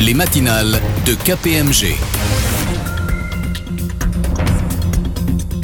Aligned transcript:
les 0.00 0.14
matinales 0.14 0.80
de 1.04 1.14
KPMG. 1.14 2.53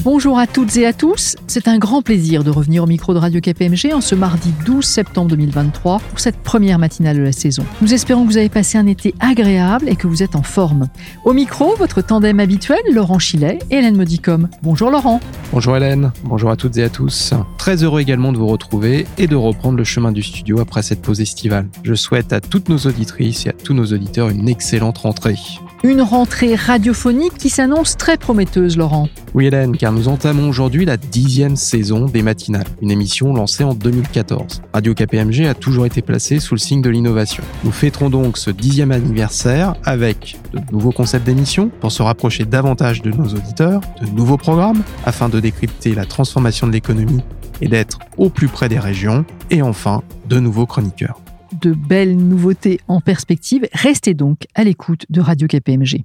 Bonjour 0.03 0.39
à 0.39 0.47
toutes 0.47 0.79
et 0.79 0.87
à 0.87 0.95
tous. 0.95 1.37
C'est 1.47 1.69
un 1.69 1.77
grand 1.77 2.01
plaisir 2.01 2.43
de 2.43 2.49
revenir 2.49 2.85
au 2.85 2.87
micro 2.87 3.13
de 3.13 3.19
Radio 3.19 3.39
KPMG 3.39 3.93
en 3.93 4.01
ce 4.01 4.15
mardi 4.15 4.51
12 4.65 4.83
septembre 4.83 5.29
2023 5.29 5.99
pour 5.99 6.19
cette 6.19 6.39
première 6.39 6.79
matinale 6.79 7.19
de 7.19 7.23
la 7.23 7.33
saison. 7.33 7.67
Nous 7.83 7.93
espérons 7.93 8.23
que 8.23 8.29
vous 8.29 8.39
avez 8.39 8.49
passé 8.49 8.79
un 8.79 8.87
été 8.87 9.15
agréable 9.21 9.91
et 9.91 9.97
que 9.97 10.07
vous 10.07 10.23
êtes 10.23 10.37
en 10.37 10.43
forme. 10.43 10.89
Au 11.27 11.35
micro, 11.35 11.77
votre 11.77 12.01
tandem 12.01 12.41
habituel, 12.41 12.81
Laurent 12.91 13.19
Chilet 13.19 13.59
et 13.71 13.77
Hélène 13.77 13.97
Modicom. 13.97 14.49
Bonjour 14.63 14.91
Laurent. 14.91 15.21
Bonjour 15.53 15.77
Hélène, 15.77 16.13
bonjour 16.25 16.51
à 16.51 16.57
toutes 16.57 16.79
et 16.79 16.85
à 16.85 16.89
tous. 16.89 17.35
Très 17.59 17.85
heureux 17.85 18.01
également 18.01 18.33
de 18.33 18.39
vous 18.39 18.47
retrouver 18.47 19.07
et 19.19 19.27
de 19.27 19.37
reprendre 19.37 19.77
le 19.77 19.85
chemin 19.85 20.13
du 20.13 20.23
studio 20.23 20.61
après 20.61 20.83
cette 20.83 21.03
pause 21.03 21.21
estivale. 21.21 21.69
Je 21.83 21.93
souhaite 21.93 22.33
à 22.33 22.41
toutes 22.41 22.71
nos 22.71 22.79
auditrices 22.79 23.45
et 23.45 23.51
à 23.51 23.53
tous 23.53 23.75
nos 23.75 23.85
auditeurs 23.85 24.31
une 24.31 24.49
excellente 24.49 24.97
rentrée. 24.97 25.37
Une 25.83 26.03
rentrée 26.03 26.57
radiophonique 26.57 27.39
qui 27.39 27.49
s'annonce 27.49 27.97
très 27.97 28.19
prometteuse, 28.19 28.77
Laurent. 28.77 29.09
Oui 29.33 29.47
Hélène, 29.47 29.77
car 29.79 29.90
nous 29.93 30.09
entamons 30.09 30.49
aujourd'hui 30.49 30.85
la 30.85 30.97
dixième 30.97 31.57
saison 31.57 32.07
des 32.07 32.23
matinales, 32.23 32.67
une 32.83 32.91
émission 32.91 33.33
lancée 33.33 33.65
en 33.65 33.75
2014. 33.75 34.63
Radio 34.73 34.95
KPMG 34.95 35.47
a 35.47 35.55
toujours 35.55 35.87
été 35.87 36.03
placée 36.03 36.39
sous 36.39 36.55
le 36.55 36.61
signe 36.61 36.83
de 36.83 36.91
l'innovation. 36.91 37.43
Nous 37.65 37.73
fêterons 37.73 38.11
donc 38.11 38.39
ce 38.39 38.51
dixième 38.51 38.93
anniversaire 38.93 39.75
avec 39.85 40.39
de 40.53 40.61
nouveaux 40.73 40.93
concepts 40.93 41.27
d'émission 41.27 41.71
pour 41.81 41.93
se 41.93 42.03
rapprocher 42.03 42.45
davantage 42.45 43.03
de 43.03 43.11
nos 43.11 43.29
auditeurs, 43.29 43.81
de 44.01 44.07
nouveaux 44.11 44.37
programmes 44.37 44.83
afin 45.05 45.29
de 45.29 45.41
décrypter 45.41 45.95
la 45.95 46.05
transformation 46.05 46.67
de 46.67 46.73
l'économie 46.73 47.23
et 47.61 47.69
d'être 47.69 47.99
au 48.17 48.31
plus 48.31 48.49
près 48.49 48.69
des 48.69 48.79
régions, 48.79 49.25
et 49.51 49.63
enfin 49.63 50.03
de 50.29 50.41
nouveaux 50.41 50.67
chroniqueurs 50.67 51.21
de 51.61 51.73
belles 51.73 52.17
nouveautés 52.17 52.81
en 52.89 53.01
perspective. 53.01 53.67
Restez 53.73 54.15
donc 54.15 54.47
à 54.55 54.65
l'écoute 54.65 55.05
de 55.11 55.21
Radio 55.21 55.47
KPMG. 55.47 56.03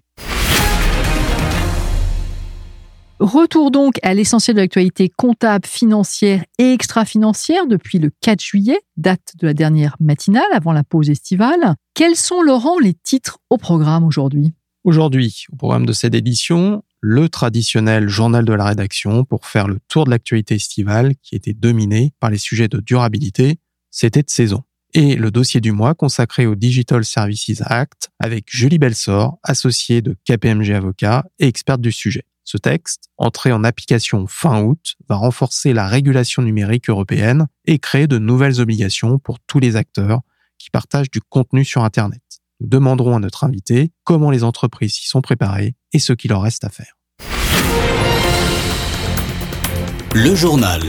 Retour 3.19 3.71
donc 3.71 3.95
à 4.03 4.13
l'essentiel 4.13 4.57
de 4.57 4.61
l'actualité 4.61 5.07
comptable, 5.07 5.65
financière 5.65 6.43
et 6.59 6.73
extra-financière 6.73 7.65
depuis 7.65 7.97
le 7.97 8.11
4 8.21 8.41
juillet, 8.41 8.81
date 8.97 9.35
de 9.39 9.47
la 9.47 9.53
dernière 9.53 9.95
matinale 10.01 10.43
avant 10.53 10.73
la 10.73 10.83
pause 10.83 11.09
estivale. 11.09 11.75
Quels 11.93 12.17
sont, 12.17 12.41
Laurent, 12.41 12.77
les 12.77 12.93
titres 12.93 13.39
au 13.49 13.57
programme 13.57 14.03
aujourd'hui? 14.03 14.53
Aujourd'hui, 14.83 15.45
au 15.53 15.55
programme 15.55 15.85
de 15.85 15.93
cette 15.93 16.13
édition, 16.13 16.83
le 16.99 17.29
traditionnel 17.29 18.09
journal 18.09 18.43
de 18.43 18.53
la 18.53 18.65
rédaction 18.65 19.23
pour 19.23 19.45
faire 19.45 19.69
le 19.69 19.79
tour 19.87 20.03
de 20.03 20.09
l'actualité 20.09 20.55
estivale 20.55 21.13
qui 21.23 21.35
était 21.35 21.53
dominé 21.53 22.11
par 22.19 22.29
les 22.29 22.37
sujets 22.37 22.67
de 22.67 22.81
durabilité. 22.81 23.59
C'était 23.91 24.23
de 24.23 24.29
saison 24.29 24.63
et 24.93 25.15
le 25.15 25.31
dossier 25.31 25.61
du 25.61 25.71
mois 25.71 25.93
consacré 25.93 26.47
au 26.47 26.55
Digital 26.55 27.05
Services 27.05 27.61
Act 27.65 28.09
avec 28.19 28.45
Julie 28.49 28.77
Belsor, 28.77 29.39
associée 29.43 30.01
de 30.01 30.15
KPMG 30.25 30.71
Avocat 30.71 31.25
et 31.39 31.47
experte 31.47 31.81
du 31.81 31.91
sujet. 31.91 32.23
Ce 32.45 32.57
texte, 32.57 33.09
entré 33.17 33.51
en 33.51 33.63
application 33.63 34.27
fin 34.27 34.61
août, 34.61 34.95
va 35.09 35.15
renforcer 35.15 35.73
la 35.73 35.87
régulation 35.87 36.43
numérique 36.43 36.89
européenne 36.89 37.47
et 37.65 37.79
créer 37.79 38.05
de 38.05 38.19
nouvelles 38.19 38.61
obligations 38.61 39.17
pour 39.17 39.39
tous 39.39 39.59
les 39.59 39.75
acteurs 39.75 40.21
qui 40.59 40.69
partagent 40.69 41.09
du 41.09 41.21
contenu 41.21 41.65
sur 41.65 41.83
Internet. 41.83 42.21
Nous 42.61 42.67
demanderons 42.67 43.15
à 43.15 43.19
notre 43.19 43.43
invité 43.43 43.91
comment 44.03 44.29
les 44.29 44.43
entreprises 44.43 44.93
s'y 44.93 45.07
sont 45.07 45.21
préparées 45.21 45.75
et 45.91 45.99
ce 45.99 46.13
qu'il 46.13 46.29
leur 46.29 46.43
reste 46.43 46.63
à 46.63 46.69
faire. 46.69 46.95
Le 50.13 50.35
journal. 50.35 50.81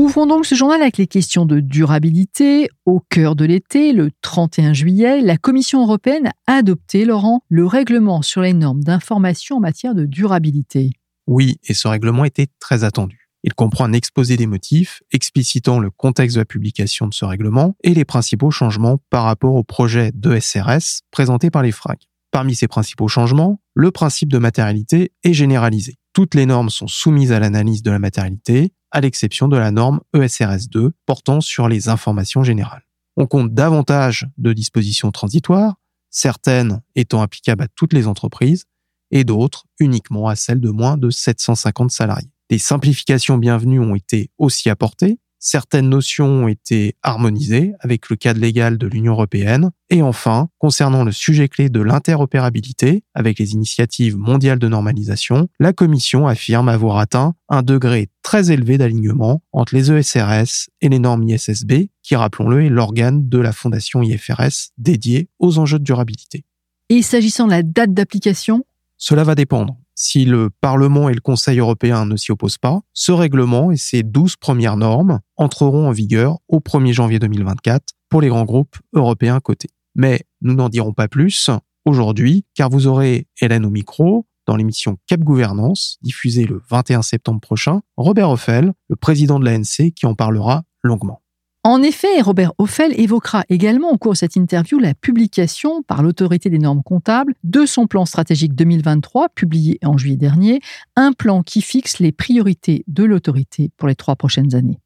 Ouvrons 0.00 0.26
donc 0.26 0.46
ce 0.46 0.54
journal 0.54 0.80
avec 0.80 0.96
les 0.96 1.06
questions 1.06 1.44
de 1.44 1.60
durabilité. 1.60 2.70
Au 2.86 3.00
cœur 3.10 3.36
de 3.36 3.44
l'été, 3.44 3.92
le 3.92 4.08
31 4.22 4.72
juillet, 4.72 5.20
la 5.20 5.36
Commission 5.36 5.82
européenne 5.82 6.30
a 6.46 6.54
adopté, 6.54 7.04
Laurent, 7.04 7.42
le 7.50 7.66
règlement 7.66 8.22
sur 8.22 8.40
les 8.40 8.54
normes 8.54 8.82
d'information 8.82 9.58
en 9.58 9.60
matière 9.60 9.94
de 9.94 10.06
durabilité. 10.06 10.92
Oui, 11.26 11.58
et 11.64 11.74
ce 11.74 11.86
règlement 11.86 12.24
était 12.24 12.46
très 12.60 12.82
attendu. 12.82 13.28
Il 13.44 13.52
comprend 13.52 13.84
un 13.84 13.92
exposé 13.92 14.38
des 14.38 14.46
motifs 14.46 15.02
explicitant 15.12 15.78
le 15.78 15.90
contexte 15.90 16.36
de 16.36 16.40
la 16.40 16.46
publication 16.46 17.06
de 17.06 17.12
ce 17.12 17.26
règlement 17.26 17.76
et 17.84 17.92
les 17.92 18.06
principaux 18.06 18.50
changements 18.50 19.00
par 19.10 19.24
rapport 19.24 19.54
au 19.54 19.64
projet 19.64 20.12
de 20.14 20.40
SRS 20.40 21.02
présenté 21.10 21.50
par 21.50 21.62
les 21.62 21.72
FRAG. 21.72 21.98
Parmi 22.30 22.54
ces 22.54 22.68
principaux 22.68 23.08
changements, 23.08 23.60
le 23.74 23.90
principe 23.90 24.32
de 24.32 24.38
matérialité 24.38 25.12
est 25.24 25.34
généralisé. 25.34 25.96
Toutes 26.14 26.34
les 26.34 26.46
normes 26.46 26.70
sont 26.70 26.88
soumises 26.88 27.32
à 27.32 27.38
l'analyse 27.38 27.82
de 27.82 27.90
la 27.90 27.98
matérialité, 27.98 28.72
à 28.90 29.00
l'exception 29.00 29.48
de 29.48 29.56
la 29.56 29.70
norme 29.70 30.00
ESRS 30.14 30.68
2 30.70 30.92
portant 31.06 31.40
sur 31.40 31.68
les 31.68 31.88
informations 31.88 32.42
générales. 32.42 32.86
On 33.16 33.26
compte 33.26 33.52
davantage 33.52 34.26
de 34.38 34.52
dispositions 34.52 35.10
transitoires, 35.10 35.74
certaines 36.10 36.82
étant 36.94 37.22
applicables 37.22 37.62
à 37.62 37.68
toutes 37.68 37.92
les 37.92 38.06
entreprises 38.06 38.64
et 39.10 39.24
d'autres 39.24 39.64
uniquement 39.78 40.28
à 40.28 40.36
celles 40.36 40.60
de 40.60 40.70
moins 40.70 40.96
de 40.96 41.10
750 41.10 41.90
salariés. 41.90 42.30
Des 42.48 42.58
simplifications 42.58 43.38
bienvenues 43.38 43.80
ont 43.80 43.94
été 43.94 44.30
aussi 44.38 44.70
apportées, 44.70 45.18
Certaines 45.42 45.88
notions 45.88 46.44
ont 46.44 46.48
été 46.48 46.96
harmonisées 47.02 47.72
avec 47.80 48.10
le 48.10 48.16
cadre 48.16 48.40
légal 48.40 48.76
de 48.76 48.86
l'Union 48.86 49.14
européenne. 49.14 49.70
Et 49.88 50.02
enfin, 50.02 50.50
concernant 50.58 51.02
le 51.02 51.12
sujet 51.12 51.48
clé 51.48 51.70
de 51.70 51.80
l'interopérabilité 51.80 53.04
avec 53.14 53.38
les 53.38 53.54
initiatives 53.54 54.18
mondiales 54.18 54.58
de 54.58 54.68
normalisation, 54.68 55.48
la 55.58 55.72
Commission 55.72 56.28
affirme 56.28 56.68
avoir 56.68 56.98
atteint 56.98 57.34
un 57.48 57.62
degré 57.62 58.10
très 58.22 58.52
élevé 58.52 58.76
d'alignement 58.76 59.42
entre 59.52 59.74
les 59.74 59.90
ESRS 59.90 60.68
et 60.82 60.90
les 60.90 60.98
normes 60.98 61.26
ISSB, 61.26 61.88
qui, 62.02 62.16
rappelons-le, 62.16 62.64
est 62.64 62.68
l'organe 62.68 63.26
de 63.30 63.38
la 63.38 63.52
fondation 63.52 64.02
IFRS 64.02 64.72
dédiée 64.76 65.30
aux 65.38 65.58
enjeux 65.58 65.78
de 65.78 65.84
durabilité. 65.84 66.44
Et 66.90 67.00
s'agissant 67.00 67.46
de 67.46 67.52
la 67.52 67.62
date 67.62 67.94
d'application? 67.94 68.66
Cela 68.98 69.24
va 69.24 69.34
dépendre 69.34 69.79
si 70.02 70.24
le 70.24 70.48
Parlement 70.62 71.10
et 71.10 71.14
le 71.14 71.20
Conseil 71.20 71.58
européen 71.58 72.06
ne 72.06 72.16
s'y 72.16 72.32
opposent 72.32 72.56
pas, 72.56 72.80
ce 72.94 73.12
règlement 73.12 73.70
et 73.70 73.76
ses 73.76 74.02
douze 74.02 74.34
premières 74.34 74.78
normes 74.78 75.20
entreront 75.36 75.88
en 75.88 75.90
vigueur 75.90 76.38
au 76.48 76.60
1er 76.60 76.94
janvier 76.94 77.18
2024 77.18 77.84
pour 78.08 78.22
les 78.22 78.28
grands 78.28 78.46
groupes 78.46 78.78
européens 78.94 79.40
cotés. 79.40 79.68
Mais 79.94 80.22
nous 80.40 80.54
n'en 80.54 80.70
dirons 80.70 80.94
pas 80.94 81.06
plus 81.06 81.50
aujourd'hui, 81.84 82.46
car 82.54 82.70
vous 82.70 82.86
aurez 82.86 83.26
Hélène 83.42 83.66
au 83.66 83.70
micro 83.70 84.24
dans 84.46 84.56
l'émission 84.56 84.96
Cap 85.06 85.20
Gouvernance, 85.20 85.98
diffusée 86.00 86.46
le 86.46 86.62
21 86.70 87.02
septembre 87.02 87.40
prochain, 87.40 87.82
Robert 87.98 88.30
Hoffel, 88.30 88.72
le 88.88 88.96
président 88.96 89.38
de 89.38 89.44
l'ANC, 89.44 89.92
qui 89.94 90.06
en 90.06 90.14
parlera 90.14 90.62
longuement. 90.82 91.19
En 91.62 91.82
effet, 91.82 92.22
Robert 92.22 92.54
Hoffel 92.56 92.98
évoquera 92.98 93.44
également 93.50 93.90
au 93.90 93.98
cours 93.98 94.12
de 94.12 94.16
cette 94.16 94.34
interview 94.34 94.78
la 94.78 94.94
publication 94.94 95.82
par 95.82 96.02
l'autorité 96.02 96.48
des 96.48 96.58
normes 96.58 96.82
comptables 96.82 97.34
de 97.44 97.66
son 97.66 97.86
plan 97.86 98.06
stratégique 98.06 98.54
2023, 98.54 99.28
publié 99.28 99.78
en 99.84 99.98
juillet 99.98 100.16
dernier, 100.16 100.60
un 100.96 101.12
plan 101.12 101.42
qui 101.42 101.60
fixe 101.60 101.98
les 101.98 102.12
priorités 102.12 102.82
de 102.86 103.04
l'autorité 103.04 103.70
pour 103.76 103.88
les 103.88 103.94
trois 103.94 104.16
prochaines 104.16 104.54
années. 104.54 104.78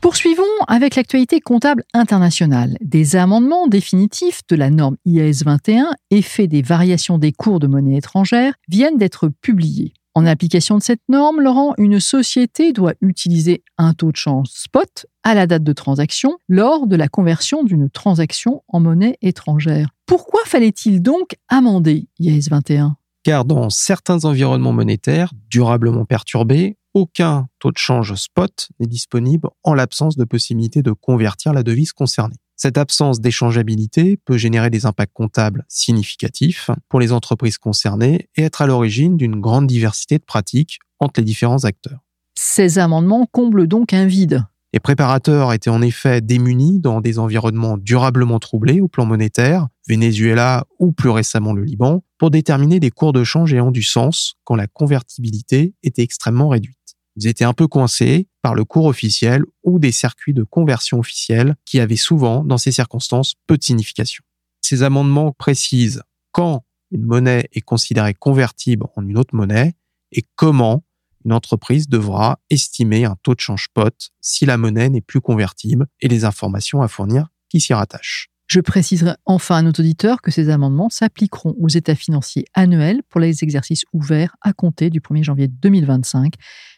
Poursuivons 0.00 0.44
avec 0.68 0.94
l'actualité 0.94 1.40
comptable 1.40 1.82
internationale. 1.92 2.76
Des 2.80 3.16
amendements 3.16 3.66
définitifs 3.66 4.42
de 4.48 4.54
la 4.54 4.70
norme 4.70 4.96
IAS 5.06 5.42
21, 5.44 5.90
effet 6.12 6.46
des 6.46 6.62
variations 6.62 7.18
des 7.18 7.32
cours 7.32 7.58
de 7.58 7.66
monnaie 7.66 7.96
étrangère, 7.96 8.54
viennent 8.68 8.98
d'être 8.98 9.28
publiés. 9.40 9.92
En 10.16 10.24
application 10.24 10.78
de 10.78 10.82
cette 10.82 11.02
norme, 11.10 11.42
Laurent, 11.42 11.74
une 11.76 12.00
société 12.00 12.72
doit 12.72 12.94
utiliser 13.02 13.62
un 13.76 13.92
taux 13.92 14.12
de 14.12 14.16
change 14.16 14.46
spot 14.48 15.04
à 15.22 15.34
la 15.34 15.46
date 15.46 15.62
de 15.62 15.74
transaction 15.74 16.38
lors 16.48 16.86
de 16.86 16.96
la 16.96 17.08
conversion 17.08 17.64
d'une 17.64 17.90
transaction 17.90 18.62
en 18.66 18.80
monnaie 18.80 19.18
étrangère. 19.20 19.90
Pourquoi 20.06 20.40
fallait-il 20.46 21.02
donc 21.02 21.36
amender 21.48 22.08
IAS 22.18 22.48
21 22.50 22.96
Car 23.24 23.44
dans 23.44 23.68
certains 23.68 24.24
environnements 24.24 24.72
monétaires 24.72 25.34
durablement 25.50 26.06
perturbés, 26.06 26.78
aucun 26.94 27.48
taux 27.58 27.70
de 27.70 27.76
change 27.76 28.14
spot 28.14 28.70
n'est 28.80 28.86
disponible 28.86 29.50
en 29.64 29.74
l'absence 29.74 30.16
de 30.16 30.24
possibilité 30.24 30.80
de 30.80 30.92
convertir 30.92 31.52
la 31.52 31.62
devise 31.62 31.92
concernée. 31.92 32.36
Cette 32.56 32.78
absence 32.78 33.20
d'échangeabilité 33.20 34.16
peut 34.24 34.38
générer 34.38 34.70
des 34.70 34.86
impacts 34.86 35.12
comptables 35.12 35.64
significatifs 35.68 36.70
pour 36.88 37.00
les 37.00 37.12
entreprises 37.12 37.58
concernées 37.58 38.30
et 38.36 38.42
être 38.42 38.62
à 38.62 38.66
l'origine 38.66 39.16
d'une 39.18 39.40
grande 39.40 39.66
diversité 39.66 40.18
de 40.18 40.24
pratiques 40.24 40.78
entre 40.98 41.20
les 41.20 41.24
différents 41.24 41.64
acteurs. 41.64 42.00
Ces 42.34 42.78
amendements 42.78 43.26
comblent 43.30 43.66
donc 43.66 43.92
un 43.92 44.06
vide. 44.06 44.44
Les 44.72 44.80
préparateurs 44.80 45.52
étaient 45.52 45.70
en 45.70 45.80
effet 45.80 46.20
démunis 46.20 46.80
dans 46.80 47.00
des 47.00 47.18
environnements 47.18 47.78
durablement 47.78 48.38
troublés 48.38 48.80
au 48.80 48.88
plan 48.88 49.06
monétaire, 49.06 49.68
Venezuela 49.88 50.66
ou 50.78 50.92
plus 50.92 51.10
récemment 51.10 51.52
le 51.52 51.62
Liban, 51.62 52.02
pour 52.18 52.30
déterminer 52.30 52.80
des 52.80 52.90
cours 52.90 53.12
de 53.12 53.24
change 53.24 53.54
ayant 53.54 53.70
du 53.70 53.82
sens 53.82 54.34
quand 54.44 54.56
la 54.56 54.66
convertibilité 54.66 55.74
était 55.82 56.02
extrêmement 56.02 56.48
réduite. 56.48 56.75
Ils 57.16 57.26
étaient 57.26 57.44
un 57.44 57.54
peu 57.54 57.66
coincés 57.66 58.28
par 58.42 58.54
le 58.54 58.64
cours 58.64 58.86
officiel 58.86 59.44
ou 59.64 59.78
des 59.78 59.92
circuits 59.92 60.34
de 60.34 60.42
conversion 60.42 60.98
officiels 60.98 61.56
qui 61.64 61.80
avaient 61.80 61.96
souvent, 61.96 62.44
dans 62.44 62.58
ces 62.58 62.72
circonstances, 62.72 63.34
peu 63.46 63.56
de 63.56 63.64
signification. 63.64 64.22
Ces 64.60 64.82
amendements 64.82 65.32
précisent 65.32 66.02
quand 66.32 66.64
une 66.90 67.04
monnaie 67.04 67.48
est 67.52 67.62
considérée 67.62 68.14
convertible 68.14 68.86
en 68.96 69.06
une 69.06 69.18
autre 69.18 69.34
monnaie 69.34 69.74
et 70.12 70.24
comment 70.36 70.84
une 71.24 71.32
entreprise 71.32 71.88
devra 71.88 72.38
estimer 72.50 73.04
un 73.04 73.16
taux 73.22 73.34
de 73.34 73.40
change 73.40 73.64
spot 73.64 74.10
si 74.20 74.46
la 74.46 74.56
monnaie 74.56 74.88
n'est 74.88 75.00
plus 75.00 75.20
convertible 75.20 75.86
et 76.00 76.08
les 76.08 76.24
informations 76.24 76.82
à 76.82 76.88
fournir 76.88 77.28
qui 77.48 77.60
s'y 77.60 77.74
rattachent. 77.74 78.30
Je 78.46 78.60
préciserai 78.60 79.14
enfin 79.24 79.56
à 79.56 79.62
nos 79.62 79.70
auditeurs 79.70 80.22
que 80.22 80.30
ces 80.30 80.50
amendements 80.50 80.88
s'appliqueront 80.88 81.56
aux 81.58 81.68
états 81.68 81.96
financiers 81.96 82.44
annuels 82.54 83.02
pour 83.08 83.20
les 83.20 83.42
exercices 83.42 83.84
ouverts 83.92 84.36
à 84.40 84.52
compter 84.52 84.88
du 84.88 85.00
1er 85.00 85.24
janvier 85.24 85.48
2025, 85.48 86.34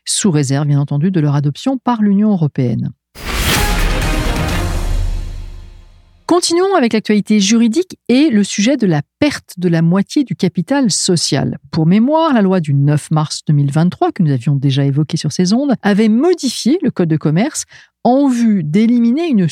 sous 0.07 0.31
réserve 0.31 0.67
bien 0.67 0.81
entendu 0.81 1.11
de 1.11 1.21
leur 1.21 1.35
adoption 1.35 1.77
par 1.77 2.01
l'Union 2.01 2.31
européenne. 2.31 2.93
Continuons 6.25 6.75
avec 6.75 6.95
l'actualité 6.95 7.39
juridique 7.39 7.99
et 8.09 8.31
le 8.31 8.45
sujet 8.45 8.79
de 8.79 8.87
la 8.87 9.03
perte 9.19 9.55
de 9.59 9.69
la 9.69 9.83
moitié 9.83 10.25
du 10.25 10.37
capital 10.37 10.91
social. 10.91 11.59
Pour 11.71 11.87
mémoire, 11.87 12.33
la 12.33 12.43
loi 12.43 12.61
du 12.61 12.73
9 12.73 13.11
mars 13.11 13.43
2023, 13.47 14.13
que 14.13 14.23
nous 14.23 14.33
avions 14.33 14.55
déjà 14.55 14.85
évoquée 14.85 15.17
sur 15.19 15.33
ces 15.33 15.53
ondes, 15.53 15.75
avait 15.83 16.09
modifié 16.09 16.79
le 16.83 16.91
Code 16.91 17.09
de 17.09 17.17
commerce 17.19 17.65
en 18.05 18.29
vue 18.29 18.63
d'éliminer 18.65 19.29
une 19.29 19.49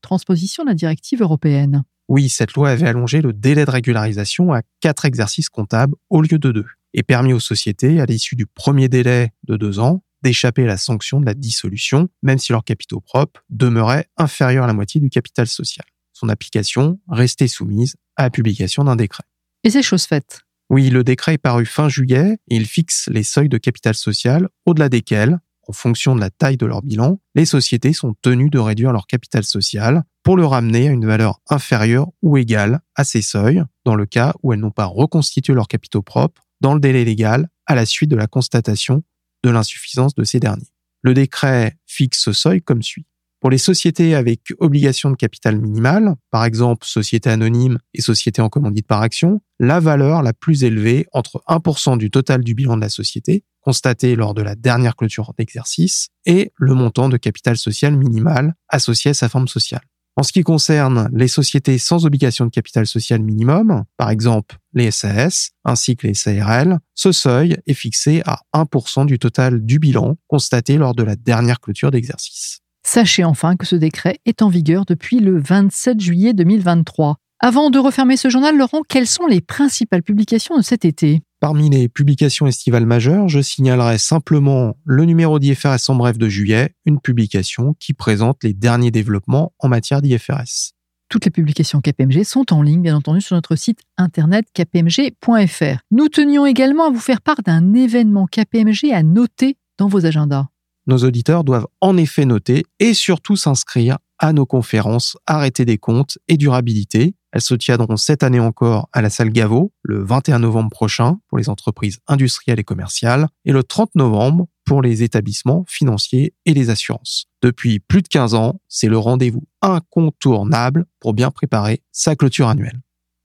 surtransposition 0.00 0.64
de 0.64 0.70
la 0.70 0.74
directive 0.74 1.22
européenne. 1.22 1.84
Oui, 2.08 2.28
cette 2.28 2.54
loi 2.54 2.70
avait 2.70 2.88
allongé 2.88 3.22
le 3.22 3.32
délai 3.32 3.64
de 3.64 3.70
régularisation 3.70 4.52
à 4.52 4.62
quatre 4.80 5.04
exercices 5.04 5.48
comptables 5.48 5.94
au 6.08 6.22
lieu 6.22 6.38
de 6.38 6.52
deux 6.52 6.66
et 6.92 7.02
permis 7.02 7.32
aux 7.32 7.40
sociétés, 7.40 8.00
à 8.00 8.06
l'issue 8.06 8.34
du 8.34 8.46
premier 8.46 8.88
délai 8.88 9.30
de 9.44 9.56
deux 9.56 9.78
ans, 9.78 10.02
d'échapper 10.22 10.64
à 10.64 10.66
la 10.66 10.76
sanction 10.76 11.20
de 11.20 11.26
la 11.26 11.34
dissolution, 11.34 12.08
même 12.22 12.38
si 12.38 12.50
leurs 12.50 12.64
capitaux 12.64 13.00
propres 13.00 13.42
demeuraient 13.48 14.06
inférieurs 14.16 14.64
à 14.64 14.66
la 14.66 14.72
moitié 14.72 15.00
du 15.00 15.08
capital 15.08 15.46
social 15.46 15.86
son 16.20 16.28
application 16.28 17.00
restait 17.08 17.48
soumise 17.48 17.96
à 18.16 18.24
la 18.24 18.30
publication 18.30 18.84
d'un 18.84 18.96
décret. 18.96 19.24
Et 19.64 19.70
c'est 19.70 19.82
chose 19.82 20.04
faite. 20.04 20.42
Oui, 20.68 20.90
le 20.90 21.02
décret 21.02 21.34
est 21.34 21.38
paru 21.38 21.66
fin 21.66 21.88
juillet 21.88 22.38
et 22.48 22.56
il 22.56 22.66
fixe 22.66 23.08
les 23.10 23.22
seuils 23.22 23.48
de 23.48 23.58
capital 23.58 23.94
social 23.94 24.48
au-delà 24.66 24.88
desquels, 24.88 25.38
en 25.70 25.72
fonction 25.72 26.16
de 26.16 26.20
la 26.20 26.30
taille 26.30 26.56
de 26.56 26.66
leur 26.66 26.82
bilan, 26.82 27.20
les 27.36 27.44
sociétés 27.44 27.92
sont 27.92 28.14
tenues 28.22 28.50
de 28.50 28.58
réduire 28.58 28.90
leur 28.90 29.06
capital 29.06 29.44
social 29.44 30.02
pour 30.24 30.36
le 30.36 30.44
ramener 30.44 30.88
à 30.88 30.90
une 30.90 31.06
valeur 31.06 31.40
inférieure 31.48 32.08
ou 32.22 32.36
égale 32.36 32.80
à 32.96 33.04
ces 33.04 33.22
seuils, 33.22 33.62
dans 33.84 33.94
le 33.94 34.04
cas 34.04 34.34
où 34.42 34.52
elles 34.52 34.58
n'ont 34.58 34.72
pas 34.72 34.86
reconstitué 34.86 35.54
leurs 35.54 35.68
capitaux 35.68 36.02
propres 36.02 36.42
dans 36.60 36.74
le 36.74 36.80
délai 36.80 37.04
légal 37.04 37.48
à 37.66 37.76
la 37.76 37.86
suite 37.86 38.10
de 38.10 38.16
la 38.16 38.26
constatation 38.26 39.04
de 39.44 39.50
l'insuffisance 39.50 40.16
de 40.16 40.24
ces 40.24 40.40
derniers. 40.40 40.72
Le 41.02 41.14
décret 41.14 41.78
fixe 41.86 42.20
ce 42.20 42.32
seuil 42.32 42.62
comme 42.62 42.82
suit. 42.82 43.06
Pour 43.40 43.48
les 43.48 43.58
sociétés 43.58 44.14
avec 44.14 44.52
obligation 44.58 45.10
de 45.10 45.16
capital 45.16 45.58
minimal, 45.58 46.14
par 46.30 46.44
exemple 46.44 46.86
société 46.86 47.30
anonyme 47.30 47.78
et 47.94 48.02
société 48.02 48.42
en 48.42 48.50
commandite 48.50 48.86
par 48.86 49.00
action, 49.00 49.40
la 49.58 49.80
valeur 49.80 50.22
la 50.22 50.34
plus 50.34 50.62
élevée 50.62 51.06
entre 51.12 51.42
1% 51.48 51.96
du 51.96 52.10
total 52.10 52.44
du 52.44 52.54
bilan 52.54 52.76
de 52.76 52.82
la 52.82 52.90
société, 52.90 53.44
constaté 53.62 54.14
lors 54.14 54.34
de 54.34 54.42
la 54.42 54.56
dernière 54.56 54.94
clôture 54.94 55.32
d'exercice, 55.38 56.08
et 56.26 56.52
le 56.56 56.74
montant 56.74 57.08
de 57.08 57.16
capital 57.16 57.56
social 57.56 57.96
minimal 57.96 58.54
associé 58.68 59.12
à 59.12 59.14
sa 59.14 59.30
forme 59.30 59.48
sociale. 59.48 59.82
En 60.16 60.22
ce 60.22 60.32
qui 60.32 60.42
concerne 60.42 61.08
les 61.14 61.28
sociétés 61.28 61.78
sans 61.78 62.04
obligation 62.04 62.44
de 62.44 62.50
capital 62.50 62.86
social 62.86 63.22
minimum, 63.22 63.84
par 63.96 64.10
exemple 64.10 64.58
les 64.74 64.90
SAS 64.90 65.52
ainsi 65.64 65.96
que 65.96 66.06
les 66.06 66.14
SARL, 66.14 66.78
ce 66.94 67.10
seuil 67.10 67.56
est 67.66 67.72
fixé 67.72 68.20
à 68.26 68.40
1% 68.52 69.06
du 69.06 69.18
total 69.18 69.64
du 69.64 69.78
bilan 69.78 70.18
constaté 70.26 70.76
lors 70.76 70.94
de 70.94 71.04
la 71.04 71.16
dernière 71.16 71.58
clôture 71.58 71.90
d'exercice. 71.90 72.60
Sachez 72.92 73.22
enfin 73.22 73.54
que 73.54 73.66
ce 73.66 73.76
décret 73.76 74.18
est 74.26 74.42
en 74.42 74.48
vigueur 74.48 74.84
depuis 74.84 75.20
le 75.20 75.40
27 75.40 76.00
juillet 76.00 76.32
2023. 76.32 77.18
Avant 77.38 77.70
de 77.70 77.78
refermer 77.78 78.16
ce 78.16 78.28
journal, 78.28 78.58
Laurent, 78.58 78.82
quelles 78.82 79.06
sont 79.06 79.28
les 79.28 79.40
principales 79.40 80.02
publications 80.02 80.56
de 80.56 80.62
cet 80.62 80.84
été? 80.84 81.22
Parmi 81.38 81.70
les 81.70 81.88
publications 81.88 82.48
estivales 82.48 82.86
majeures, 82.86 83.28
je 83.28 83.40
signalerai 83.40 83.96
simplement 83.98 84.74
le 84.84 85.04
numéro 85.04 85.38
d'IFRS 85.38 85.88
en 85.88 85.94
bref 85.94 86.18
de 86.18 86.28
juillet, 86.28 86.74
une 86.84 86.98
publication 86.98 87.76
qui 87.78 87.94
présente 87.94 88.42
les 88.42 88.54
derniers 88.54 88.90
développements 88.90 89.52
en 89.60 89.68
matière 89.68 90.02
d'IFRS. 90.02 90.72
Toutes 91.08 91.26
les 91.26 91.30
publications 91.30 91.80
KPMG 91.80 92.24
sont 92.24 92.52
en 92.52 92.60
ligne, 92.60 92.82
bien 92.82 92.96
entendu, 92.96 93.20
sur 93.20 93.36
notre 93.36 93.54
site 93.54 93.82
internet 93.98 94.46
kpmg.fr. 94.52 95.78
Nous 95.92 96.08
tenions 96.08 96.44
également 96.44 96.88
à 96.88 96.90
vous 96.90 96.98
faire 96.98 97.20
part 97.20 97.42
d'un 97.46 97.72
événement 97.72 98.26
KPMG 98.26 98.90
à 98.92 99.04
noter 99.04 99.58
dans 99.78 99.86
vos 99.86 100.06
agendas 100.06 100.48
nos 100.90 100.98
auditeurs 100.98 101.44
doivent 101.44 101.68
en 101.80 101.96
effet 101.96 102.26
noter 102.26 102.64
et 102.80 102.92
surtout 102.92 103.36
s'inscrire 103.36 103.98
à 104.18 104.34
nos 104.34 104.44
conférences 104.44 105.16
Arrêter 105.26 105.64
des 105.64 105.78
comptes 105.78 106.18
et 106.28 106.36
durabilité. 106.36 107.14
Elles 107.32 107.40
se 107.40 107.54
tiendront 107.54 107.96
cette 107.96 108.22
année 108.22 108.40
encore 108.40 108.88
à 108.92 109.00
la 109.00 109.08
salle 109.08 109.30
Gaveau 109.30 109.72
le 109.82 110.02
21 110.02 110.40
novembre 110.40 110.70
prochain 110.70 111.18
pour 111.28 111.38
les 111.38 111.48
entreprises 111.48 112.00
industrielles 112.08 112.58
et 112.58 112.64
commerciales 112.64 113.28
et 113.44 113.52
le 113.52 113.62
30 113.62 113.94
novembre 113.94 114.46
pour 114.66 114.82
les 114.82 115.02
établissements 115.02 115.64
financiers 115.68 116.34
et 116.44 116.54
les 116.54 116.70
assurances. 116.70 117.26
Depuis 117.40 117.78
plus 117.78 118.02
de 118.02 118.08
15 118.08 118.34
ans, 118.34 118.60
c'est 118.68 118.88
le 118.88 118.98
rendez-vous 118.98 119.44
incontournable 119.62 120.86
pour 120.98 121.14
bien 121.14 121.30
préparer 121.30 121.82
sa 121.92 122.16
clôture 122.16 122.48
annuelle. 122.48 122.80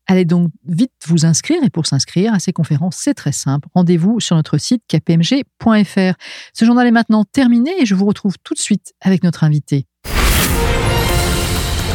Allez 0.08 0.26
donc 0.26 0.52
vite 0.68 0.92
vous 1.08 1.26
inscrire 1.26 1.64
et 1.64 1.70
pour 1.70 1.88
s'inscrire 1.88 2.34
à 2.34 2.40
ces 2.40 2.54
conférences, 2.54 2.98
c'est 3.00 3.16
très 3.16 3.32
simple. 3.32 3.68
Rendez-vous 3.74 4.20
sur 4.20 4.36
notre 4.36 4.58
site 4.58 4.84
kpmg.fr. 4.88 6.14
Ce 6.54 6.66
journal 6.66 6.86
est 6.88 6.92
maintenant 6.92 7.24
terminé 7.26 7.72
et 7.80 7.86
je 7.86 7.96
vous 7.96 8.06
retrouve 8.06 8.36
tout 8.44 8.54
de 8.54 8.60
suite 8.60 8.94
avec 9.02 9.24
notre 9.24 9.44
invité. 9.44 9.88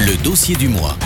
Le 0.01 0.23
dossier 0.25 0.57
du 0.57 0.69
mois. 0.69 0.97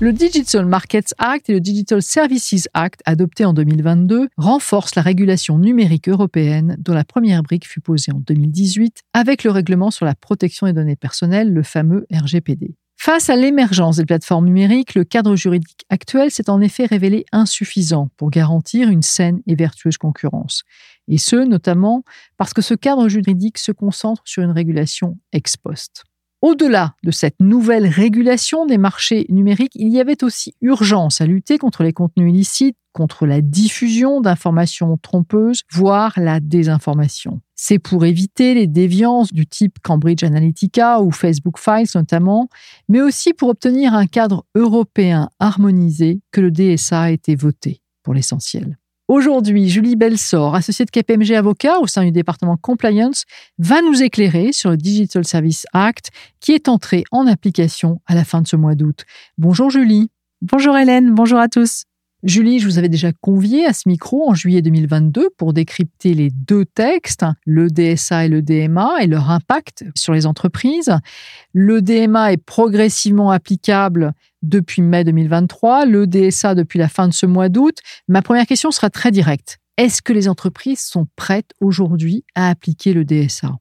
Le 0.00 0.12
Digital 0.12 0.66
Markets 0.66 1.14
Act 1.18 1.48
et 1.50 1.52
le 1.52 1.60
Digital 1.60 2.02
Services 2.02 2.68
Act, 2.74 3.00
adoptés 3.04 3.44
en 3.44 3.52
2022, 3.52 4.28
renforcent 4.36 4.96
la 4.96 5.02
régulation 5.02 5.58
numérique 5.58 6.08
européenne, 6.08 6.76
dont 6.78 6.94
la 6.94 7.04
première 7.04 7.42
brique 7.42 7.66
fut 7.66 7.80
posée 7.80 8.12
en 8.12 8.18
2018 8.18 9.02
avec 9.12 9.44
le 9.44 9.50
règlement 9.50 9.90
sur 9.90 10.04
la 10.04 10.14
protection 10.14 10.66
des 10.66 10.72
données 10.72 10.96
personnelles, 10.96 11.52
le 11.52 11.62
fameux 11.62 12.06
RGPD. 12.12 12.74
Face 13.04 13.28
à 13.28 13.36
l'émergence 13.36 13.98
des 13.98 14.06
plateformes 14.06 14.46
numériques, 14.46 14.94
le 14.94 15.04
cadre 15.04 15.36
juridique 15.36 15.84
actuel 15.90 16.30
s'est 16.30 16.48
en 16.48 16.62
effet 16.62 16.86
révélé 16.86 17.26
insuffisant 17.32 18.08
pour 18.16 18.30
garantir 18.30 18.88
une 18.88 19.02
saine 19.02 19.42
et 19.46 19.56
vertueuse 19.56 19.98
concurrence. 19.98 20.62
Et 21.06 21.18
ce, 21.18 21.36
notamment 21.36 22.02
parce 22.38 22.54
que 22.54 22.62
ce 22.62 22.72
cadre 22.72 23.10
juridique 23.10 23.58
se 23.58 23.72
concentre 23.72 24.22
sur 24.24 24.42
une 24.42 24.52
régulation 24.52 25.18
ex 25.34 25.58
post. 25.58 26.04
Au-delà 26.44 26.94
de 27.02 27.10
cette 27.10 27.40
nouvelle 27.40 27.86
régulation 27.86 28.66
des 28.66 28.76
marchés 28.76 29.24
numériques, 29.30 29.72
il 29.76 29.88
y 29.88 29.98
avait 29.98 30.22
aussi 30.22 30.54
urgence 30.60 31.22
à 31.22 31.26
lutter 31.26 31.56
contre 31.56 31.82
les 31.82 31.94
contenus 31.94 32.34
illicites, 32.34 32.76
contre 32.92 33.24
la 33.24 33.40
diffusion 33.40 34.20
d'informations 34.20 34.98
trompeuses, 34.98 35.62
voire 35.72 36.12
la 36.18 36.40
désinformation. 36.40 37.40
C'est 37.54 37.78
pour 37.78 38.04
éviter 38.04 38.52
les 38.52 38.66
déviances 38.66 39.32
du 39.32 39.46
type 39.46 39.78
Cambridge 39.82 40.22
Analytica 40.22 41.00
ou 41.00 41.12
Facebook 41.12 41.58
Files 41.58 41.88
notamment, 41.94 42.50
mais 42.90 43.00
aussi 43.00 43.32
pour 43.32 43.48
obtenir 43.48 43.94
un 43.94 44.06
cadre 44.06 44.44
européen 44.54 45.30
harmonisé 45.40 46.20
que 46.30 46.42
le 46.42 46.50
DSA 46.50 47.00
a 47.00 47.10
été 47.10 47.36
voté 47.36 47.80
pour 48.02 48.12
l'essentiel. 48.12 48.76
Aujourd'hui, 49.06 49.68
Julie 49.68 49.96
Belsor, 49.96 50.54
associée 50.54 50.86
de 50.86 50.90
KPMG 50.90 51.32
Avocat 51.32 51.78
au 51.78 51.86
sein 51.86 52.04
du 52.04 52.10
département 52.10 52.56
Compliance, 52.56 53.24
va 53.58 53.82
nous 53.82 54.02
éclairer 54.02 54.52
sur 54.52 54.70
le 54.70 54.78
Digital 54.78 55.26
Service 55.26 55.66
Act 55.74 56.10
qui 56.40 56.52
est 56.52 56.68
entré 56.68 57.04
en 57.10 57.26
application 57.26 58.00
à 58.06 58.14
la 58.14 58.24
fin 58.24 58.40
de 58.40 58.48
ce 58.48 58.56
mois 58.56 58.74
d'août. 58.74 59.04
Bonjour 59.36 59.68
Julie. 59.68 60.10
Bonjour 60.40 60.74
Hélène, 60.78 61.14
bonjour 61.14 61.38
à 61.38 61.48
tous. 61.48 61.84
Julie, 62.24 62.58
je 62.58 62.64
vous 62.64 62.78
avais 62.78 62.88
déjà 62.88 63.12
convié 63.12 63.66
à 63.66 63.74
ce 63.74 63.86
micro 63.86 64.26
en 64.26 64.32
juillet 64.32 64.62
2022 64.62 65.28
pour 65.36 65.52
décrypter 65.52 66.14
les 66.14 66.30
deux 66.30 66.64
textes, 66.64 67.26
le 67.44 67.68
DSA 67.68 68.24
et 68.24 68.28
le 68.28 68.40
DMA, 68.40 69.02
et 69.02 69.06
leur 69.06 69.30
impact 69.30 69.84
sur 69.94 70.14
les 70.14 70.24
entreprises. 70.24 70.96
Le 71.52 71.82
DMA 71.82 72.32
est 72.32 72.38
progressivement 72.38 73.30
applicable 73.30 74.14
depuis 74.40 74.80
mai 74.80 75.04
2023, 75.04 75.84
le 75.84 76.06
DSA 76.06 76.54
depuis 76.54 76.78
la 76.78 76.88
fin 76.88 77.08
de 77.08 77.12
ce 77.12 77.26
mois 77.26 77.50
d'août. 77.50 77.76
Ma 78.08 78.22
première 78.22 78.46
question 78.46 78.70
sera 78.70 78.88
très 78.88 79.10
directe. 79.10 79.58
Est-ce 79.76 80.00
que 80.00 80.14
les 80.14 80.26
entreprises 80.26 80.80
sont 80.80 81.06
prêtes 81.16 81.52
aujourd'hui 81.60 82.24
à 82.34 82.48
appliquer 82.48 82.94
le 82.94 83.04
DSA 83.04 83.52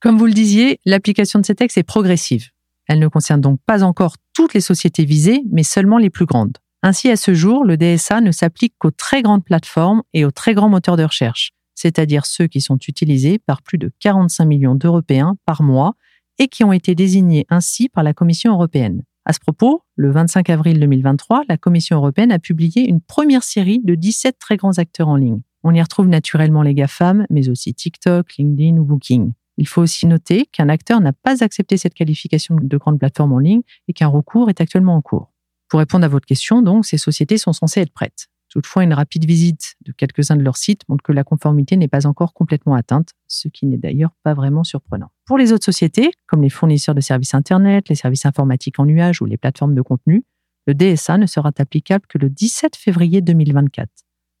Comme 0.00 0.18
vous 0.18 0.26
le 0.26 0.32
disiez, 0.32 0.80
l'application 0.84 1.38
de 1.38 1.46
ces 1.46 1.54
textes 1.54 1.78
est 1.78 1.84
progressive. 1.84 2.48
Elle 2.88 2.98
ne 2.98 3.06
concerne 3.06 3.42
donc 3.42 3.60
pas 3.64 3.84
encore 3.84 4.16
toutes 4.34 4.54
les 4.54 4.60
sociétés 4.60 5.04
visées, 5.04 5.42
mais 5.52 5.62
seulement 5.62 5.98
les 5.98 6.10
plus 6.10 6.26
grandes. 6.26 6.58
Ainsi, 6.82 7.10
à 7.10 7.16
ce 7.16 7.34
jour, 7.34 7.64
le 7.64 7.76
DSA 7.76 8.20
ne 8.20 8.30
s'applique 8.30 8.74
qu'aux 8.78 8.92
très 8.92 9.22
grandes 9.22 9.44
plateformes 9.44 10.02
et 10.12 10.24
aux 10.24 10.30
très 10.30 10.54
grands 10.54 10.68
moteurs 10.68 10.96
de 10.96 11.02
recherche, 11.02 11.52
c'est-à-dire 11.74 12.24
ceux 12.24 12.46
qui 12.46 12.60
sont 12.60 12.78
utilisés 12.86 13.38
par 13.38 13.62
plus 13.62 13.78
de 13.78 13.90
45 13.98 14.44
millions 14.44 14.74
d'Européens 14.76 15.36
par 15.44 15.62
mois 15.62 15.94
et 16.38 16.46
qui 16.46 16.62
ont 16.62 16.72
été 16.72 16.94
désignés 16.94 17.46
ainsi 17.50 17.88
par 17.88 18.04
la 18.04 18.14
Commission 18.14 18.52
européenne. 18.52 19.02
À 19.24 19.32
ce 19.32 19.40
propos, 19.40 19.82
le 19.96 20.10
25 20.10 20.48
avril 20.50 20.78
2023, 20.78 21.42
la 21.48 21.56
Commission 21.56 21.96
européenne 21.96 22.32
a 22.32 22.38
publié 22.38 22.88
une 22.88 23.00
première 23.00 23.42
série 23.42 23.80
de 23.82 23.94
17 23.94 24.38
très 24.38 24.56
grands 24.56 24.78
acteurs 24.78 25.08
en 25.08 25.16
ligne. 25.16 25.40
On 25.64 25.74
y 25.74 25.82
retrouve 25.82 26.06
naturellement 26.06 26.62
les 26.62 26.74
GAFAM, 26.74 27.26
mais 27.28 27.48
aussi 27.48 27.74
TikTok, 27.74 28.36
LinkedIn 28.38 28.78
ou 28.78 28.84
Booking. 28.84 29.32
Il 29.58 29.66
faut 29.66 29.82
aussi 29.82 30.06
noter 30.06 30.46
qu'un 30.46 30.68
acteur 30.68 31.00
n'a 31.00 31.12
pas 31.12 31.42
accepté 31.42 31.76
cette 31.76 31.94
qualification 31.94 32.56
de 32.58 32.76
grande 32.76 33.00
plateforme 33.00 33.32
en 33.32 33.38
ligne 33.40 33.62
et 33.88 33.92
qu'un 33.92 34.06
recours 34.06 34.48
est 34.48 34.60
actuellement 34.60 34.94
en 34.94 35.02
cours. 35.02 35.32
Pour 35.68 35.80
répondre 35.80 36.04
à 36.04 36.08
votre 36.08 36.26
question, 36.26 36.62
donc, 36.62 36.86
ces 36.86 36.98
sociétés 36.98 37.38
sont 37.38 37.52
censées 37.52 37.80
être 37.80 37.92
prêtes. 37.92 38.28
Toutefois, 38.48 38.82
une 38.82 38.94
rapide 38.94 39.26
visite 39.26 39.74
de 39.84 39.92
quelques-uns 39.92 40.36
de 40.36 40.42
leurs 40.42 40.56
sites 40.56 40.82
montre 40.88 41.02
que 41.02 41.12
la 41.12 41.22
conformité 41.22 41.76
n'est 41.76 41.88
pas 41.88 42.06
encore 42.06 42.32
complètement 42.32 42.74
atteinte, 42.74 43.10
ce 43.26 43.48
qui 43.48 43.66
n'est 43.66 43.76
d'ailleurs 43.76 44.12
pas 44.22 44.32
vraiment 44.32 44.64
surprenant. 44.64 45.10
Pour 45.26 45.36
les 45.36 45.52
autres 45.52 45.66
sociétés, 45.66 46.10
comme 46.26 46.40
les 46.40 46.48
fournisseurs 46.48 46.94
de 46.94 47.02
services 47.02 47.34
Internet, 47.34 47.90
les 47.90 47.94
services 47.94 48.24
informatiques 48.24 48.78
en 48.78 48.86
nuage 48.86 49.20
ou 49.20 49.26
les 49.26 49.36
plateformes 49.36 49.74
de 49.74 49.82
contenu, 49.82 50.24
le 50.66 50.74
DSA 50.74 51.18
ne 51.18 51.26
sera 51.26 51.50
applicable 51.58 52.06
que 52.08 52.16
le 52.16 52.30
17 52.30 52.76
février 52.76 53.20
2024. 53.20 53.90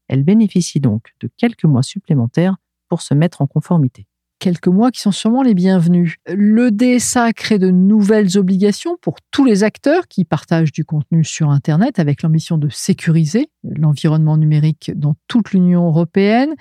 Elle 0.08 0.24
bénéficie 0.24 0.80
donc 0.80 1.12
de 1.20 1.30
quelques 1.36 1.64
mois 1.64 1.82
supplémentaires 1.82 2.56
pour 2.88 3.02
se 3.02 3.12
mettre 3.12 3.42
en 3.42 3.46
conformité 3.46 4.06
quelques 4.38 4.68
mois 4.68 4.90
qui 4.90 5.00
sont 5.00 5.12
sûrement 5.12 5.42
les 5.42 5.54
bienvenus. 5.54 6.16
Le 6.26 6.70
DSA 6.70 7.32
crée 7.32 7.58
de 7.58 7.70
nouvelles 7.70 8.38
obligations 8.38 8.96
pour 9.00 9.16
tous 9.30 9.44
les 9.44 9.64
acteurs 9.64 10.08
qui 10.08 10.24
partagent 10.24 10.72
du 10.72 10.84
contenu 10.84 11.24
sur 11.24 11.50
Internet 11.50 11.98
avec 11.98 12.22
l'ambition 12.22 12.58
de 12.58 12.68
sécuriser 12.68 13.50
l'environnement 13.64 14.36
numérique 14.36 14.92
dans 14.94 15.14
toute 15.26 15.52
l'Union 15.52 15.86
européenne. 15.86 16.54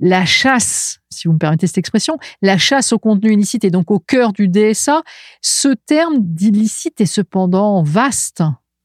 La 0.00 0.26
chasse, 0.26 0.98
si 1.10 1.28
vous 1.28 1.34
me 1.34 1.38
permettez 1.38 1.66
cette 1.66 1.78
expression, 1.78 2.18
la 2.42 2.58
chasse 2.58 2.92
au 2.92 2.98
contenu 2.98 3.32
illicite 3.32 3.64
est 3.64 3.70
donc 3.70 3.90
au 3.90 4.00
cœur 4.00 4.32
du 4.32 4.48
DSA. 4.48 5.02
Ce 5.40 5.68
terme 5.68 6.16
d'illicite 6.18 7.00
est 7.00 7.06
cependant 7.06 7.82
vaste. 7.82 8.42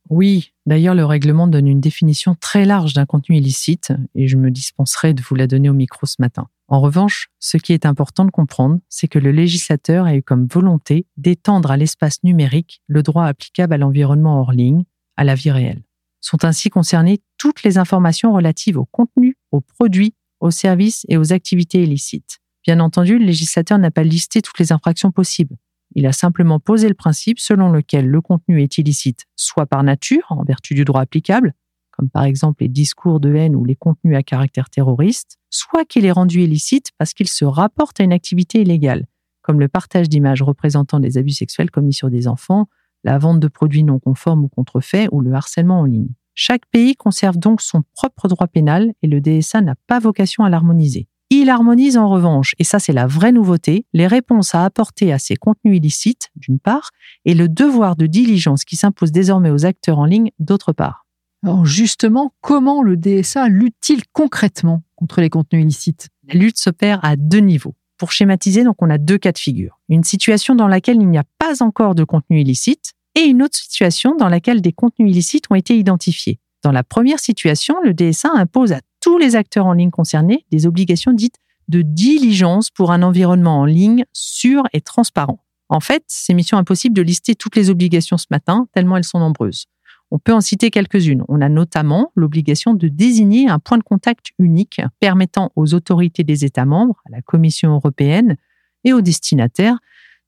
Oui, 0.09 0.53
d'ailleurs 0.65 0.95
le 0.95 1.05
règlement 1.05 1.47
donne 1.47 1.67
une 1.67 1.79
définition 1.79 2.35
très 2.39 2.65
large 2.65 2.93
d'un 2.93 3.05
contenu 3.05 3.37
illicite 3.37 3.93
et 4.15 4.27
je 4.27 4.37
me 4.37 4.49
dispenserai 4.49 5.13
de 5.13 5.21
vous 5.21 5.35
la 5.35 5.45
donner 5.45 5.69
au 5.69 5.73
micro 5.73 6.07
ce 6.07 6.15
matin. 6.17 6.47
En 6.67 6.81
revanche, 6.81 7.29
ce 7.39 7.57
qui 7.57 7.73
est 7.73 7.85
important 7.85 8.25
de 8.25 8.31
comprendre, 8.31 8.79
c'est 8.89 9.07
que 9.07 9.19
le 9.19 9.31
législateur 9.31 10.05
a 10.05 10.15
eu 10.15 10.23
comme 10.23 10.47
volonté 10.47 11.05
d'étendre 11.17 11.69
à 11.69 11.77
l'espace 11.77 12.23
numérique 12.23 12.81
le 12.87 13.03
droit 13.03 13.25
applicable 13.25 13.73
à 13.73 13.77
l'environnement 13.77 14.39
hors 14.39 14.51
ligne, 14.51 14.83
à 15.15 15.23
la 15.23 15.35
vie 15.35 15.51
réelle. 15.51 15.83
Sont 16.21 16.43
ainsi 16.43 16.69
concernées 16.69 17.21
toutes 17.37 17.61
les 17.61 17.77
informations 17.77 18.33
relatives 18.33 18.77
au 18.77 18.85
contenu, 18.85 19.37
aux 19.51 19.61
produits, 19.61 20.15
aux 20.39 20.51
services 20.51 21.05
et 21.07 21.17
aux 21.17 21.33
activités 21.33 21.83
illicites. 21.83 22.39
Bien 22.65 22.79
entendu, 22.79 23.19
le 23.19 23.25
législateur 23.25 23.77
n'a 23.77 23.91
pas 23.91 24.03
listé 24.03 24.41
toutes 24.41 24.59
les 24.59 24.71
infractions 24.71 25.11
possibles. 25.11 25.55
Il 25.95 26.05
a 26.05 26.11
simplement 26.11 26.59
posé 26.59 26.87
le 26.87 26.93
principe 26.93 27.39
selon 27.39 27.71
lequel 27.71 28.07
le 28.07 28.21
contenu 28.21 28.61
est 28.61 28.77
illicite 28.77 29.25
soit 29.35 29.65
par 29.65 29.83
nature, 29.83 30.25
en 30.29 30.43
vertu 30.43 30.75
du 30.75 30.85
droit 30.85 31.01
applicable, 31.01 31.53
comme 31.91 32.09
par 32.09 32.23
exemple 32.23 32.63
les 32.63 32.69
discours 32.69 33.19
de 33.19 33.33
haine 33.33 33.55
ou 33.55 33.65
les 33.65 33.75
contenus 33.75 34.15
à 34.15 34.23
caractère 34.23 34.69
terroriste, 34.69 35.37
soit 35.49 35.85
qu'il 35.85 36.05
est 36.05 36.11
rendu 36.11 36.41
illicite 36.41 36.91
parce 36.97 37.13
qu'il 37.13 37.27
se 37.27 37.43
rapporte 37.43 37.99
à 37.99 38.03
une 38.03 38.13
activité 38.13 38.61
illégale, 38.61 39.05
comme 39.41 39.59
le 39.59 39.67
partage 39.67 40.07
d'images 40.07 40.41
représentant 40.41 40.99
des 40.99 41.17
abus 41.17 41.31
sexuels 41.31 41.71
commis 41.71 41.93
sur 41.93 42.09
des 42.09 42.27
enfants, 42.27 42.69
la 43.03 43.17
vente 43.17 43.39
de 43.39 43.47
produits 43.47 43.83
non 43.83 43.99
conformes 43.99 44.45
ou 44.45 44.47
contrefaits 44.47 45.09
ou 45.11 45.21
le 45.21 45.33
harcèlement 45.33 45.81
en 45.81 45.85
ligne. 45.85 46.13
Chaque 46.35 46.65
pays 46.67 46.95
conserve 46.95 47.37
donc 47.37 47.61
son 47.61 47.83
propre 47.93 48.29
droit 48.29 48.47
pénal 48.47 48.93
et 49.01 49.07
le 49.07 49.19
DSA 49.19 49.61
n'a 49.61 49.75
pas 49.87 49.99
vocation 49.99 50.45
à 50.45 50.49
l'harmoniser. 50.49 51.07
Il 51.41 51.49
harmonise 51.49 51.97
en 51.97 52.09
revanche, 52.09 52.53
et 52.59 52.65
ça 52.65 52.79
c'est 52.79 52.91
la 52.91 53.07
vraie 53.07 53.31
nouveauté, 53.31 53.85
les 53.93 54.07
réponses 54.07 54.53
à 54.55 54.65
apporter 54.65 55.13
à 55.13 55.19
ces 55.19 55.37
contenus 55.37 55.77
illicites, 55.77 56.27
d'une 56.35 56.59
part, 56.59 56.91
et 57.23 57.33
le 57.33 57.47
devoir 57.47 57.95
de 57.95 58.07
diligence 58.07 58.65
qui 58.65 58.75
s'impose 58.75 59.13
désormais 59.13 59.49
aux 59.49 59.65
acteurs 59.65 59.99
en 59.99 60.05
ligne, 60.05 60.31
d'autre 60.39 60.73
part. 60.73 61.05
Alors 61.41 61.65
justement, 61.65 62.33
comment 62.41 62.83
le 62.83 62.97
DSA 62.97 63.47
lutte-t-il 63.47 64.01
concrètement 64.11 64.83
contre 64.97 65.21
les 65.21 65.29
contenus 65.29 65.61
illicites? 65.61 66.09
La 66.27 66.37
lutte 66.37 66.57
s'opère 66.57 66.99
à 67.05 67.15
deux 67.15 67.39
niveaux. 67.39 67.73
Pour 67.97 68.11
schématiser, 68.11 68.65
donc 68.65 68.75
on 68.81 68.89
a 68.89 68.97
deux 68.97 69.17
cas 69.17 69.31
de 69.31 69.37
figure. 69.37 69.79
Une 69.87 70.03
situation 70.03 70.55
dans 70.55 70.67
laquelle 70.67 70.97
il 70.97 71.07
n'y 71.07 71.17
a 71.17 71.23
pas 71.37 71.63
encore 71.63 71.95
de 71.95 72.03
contenu 72.03 72.41
illicite 72.41 72.95
et 73.15 73.21
une 73.21 73.43
autre 73.43 73.55
situation 73.55 74.13
dans 74.13 74.27
laquelle 74.27 74.59
des 74.59 74.73
contenus 74.73 75.09
illicites 75.09 75.45
ont 75.49 75.55
été 75.55 75.77
identifiés. 75.77 76.41
Dans 76.63 76.73
la 76.73 76.83
première 76.83 77.21
situation, 77.21 77.75
le 77.81 77.93
DSA 77.93 78.29
impose 78.33 78.73
à 78.73 78.81
tous 79.01 79.17
les 79.17 79.35
acteurs 79.35 79.65
en 79.65 79.73
ligne 79.73 79.91
concernés 79.91 80.45
des 80.51 80.65
obligations 80.65 81.13
dites 81.13 81.37
de 81.67 81.81
diligence 81.81 82.71
pour 82.71 82.91
un 82.91 83.03
environnement 83.03 83.59
en 83.59 83.65
ligne 83.65 84.05
sûr 84.11 84.63
et 84.73 84.81
transparent. 84.81 85.39
En 85.69 85.79
fait, 85.79 86.03
c'est 86.07 86.33
mission 86.33 86.57
impossible 86.57 86.95
de 86.95 87.01
lister 87.01 87.35
toutes 87.35 87.55
les 87.55 87.69
obligations 87.69 88.17
ce 88.17 88.25
matin, 88.31 88.67
tellement 88.73 88.97
elles 88.97 89.03
sont 89.03 89.19
nombreuses. 89.19 89.65
On 90.11 90.17
peut 90.17 90.33
en 90.33 90.41
citer 90.41 90.71
quelques-unes. 90.71 91.23
On 91.27 91.39
a 91.39 91.49
notamment 91.49 92.11
l'obligation 92.15 92.73
de 92.73 92.87
désigner 92.87 93.47
un 93.47 93.59
point 93.59 93.77
de 93.77 93.83
contact 93.83 94.31
unique 94.39 94.81
permettant 94.99 95.51
aux 95.55 95.75
autorités 95.75 96.23
des 96.23 96.45
États 96.45 96.65
membres, 96.65 96.99
à 97.05 97.11
la 97.11 97.21
Commission 97.21 97.73
européenne 97.75 98.35
et 98.83 98.93
aux 98.93 99.01
destinataires 99.01 99.77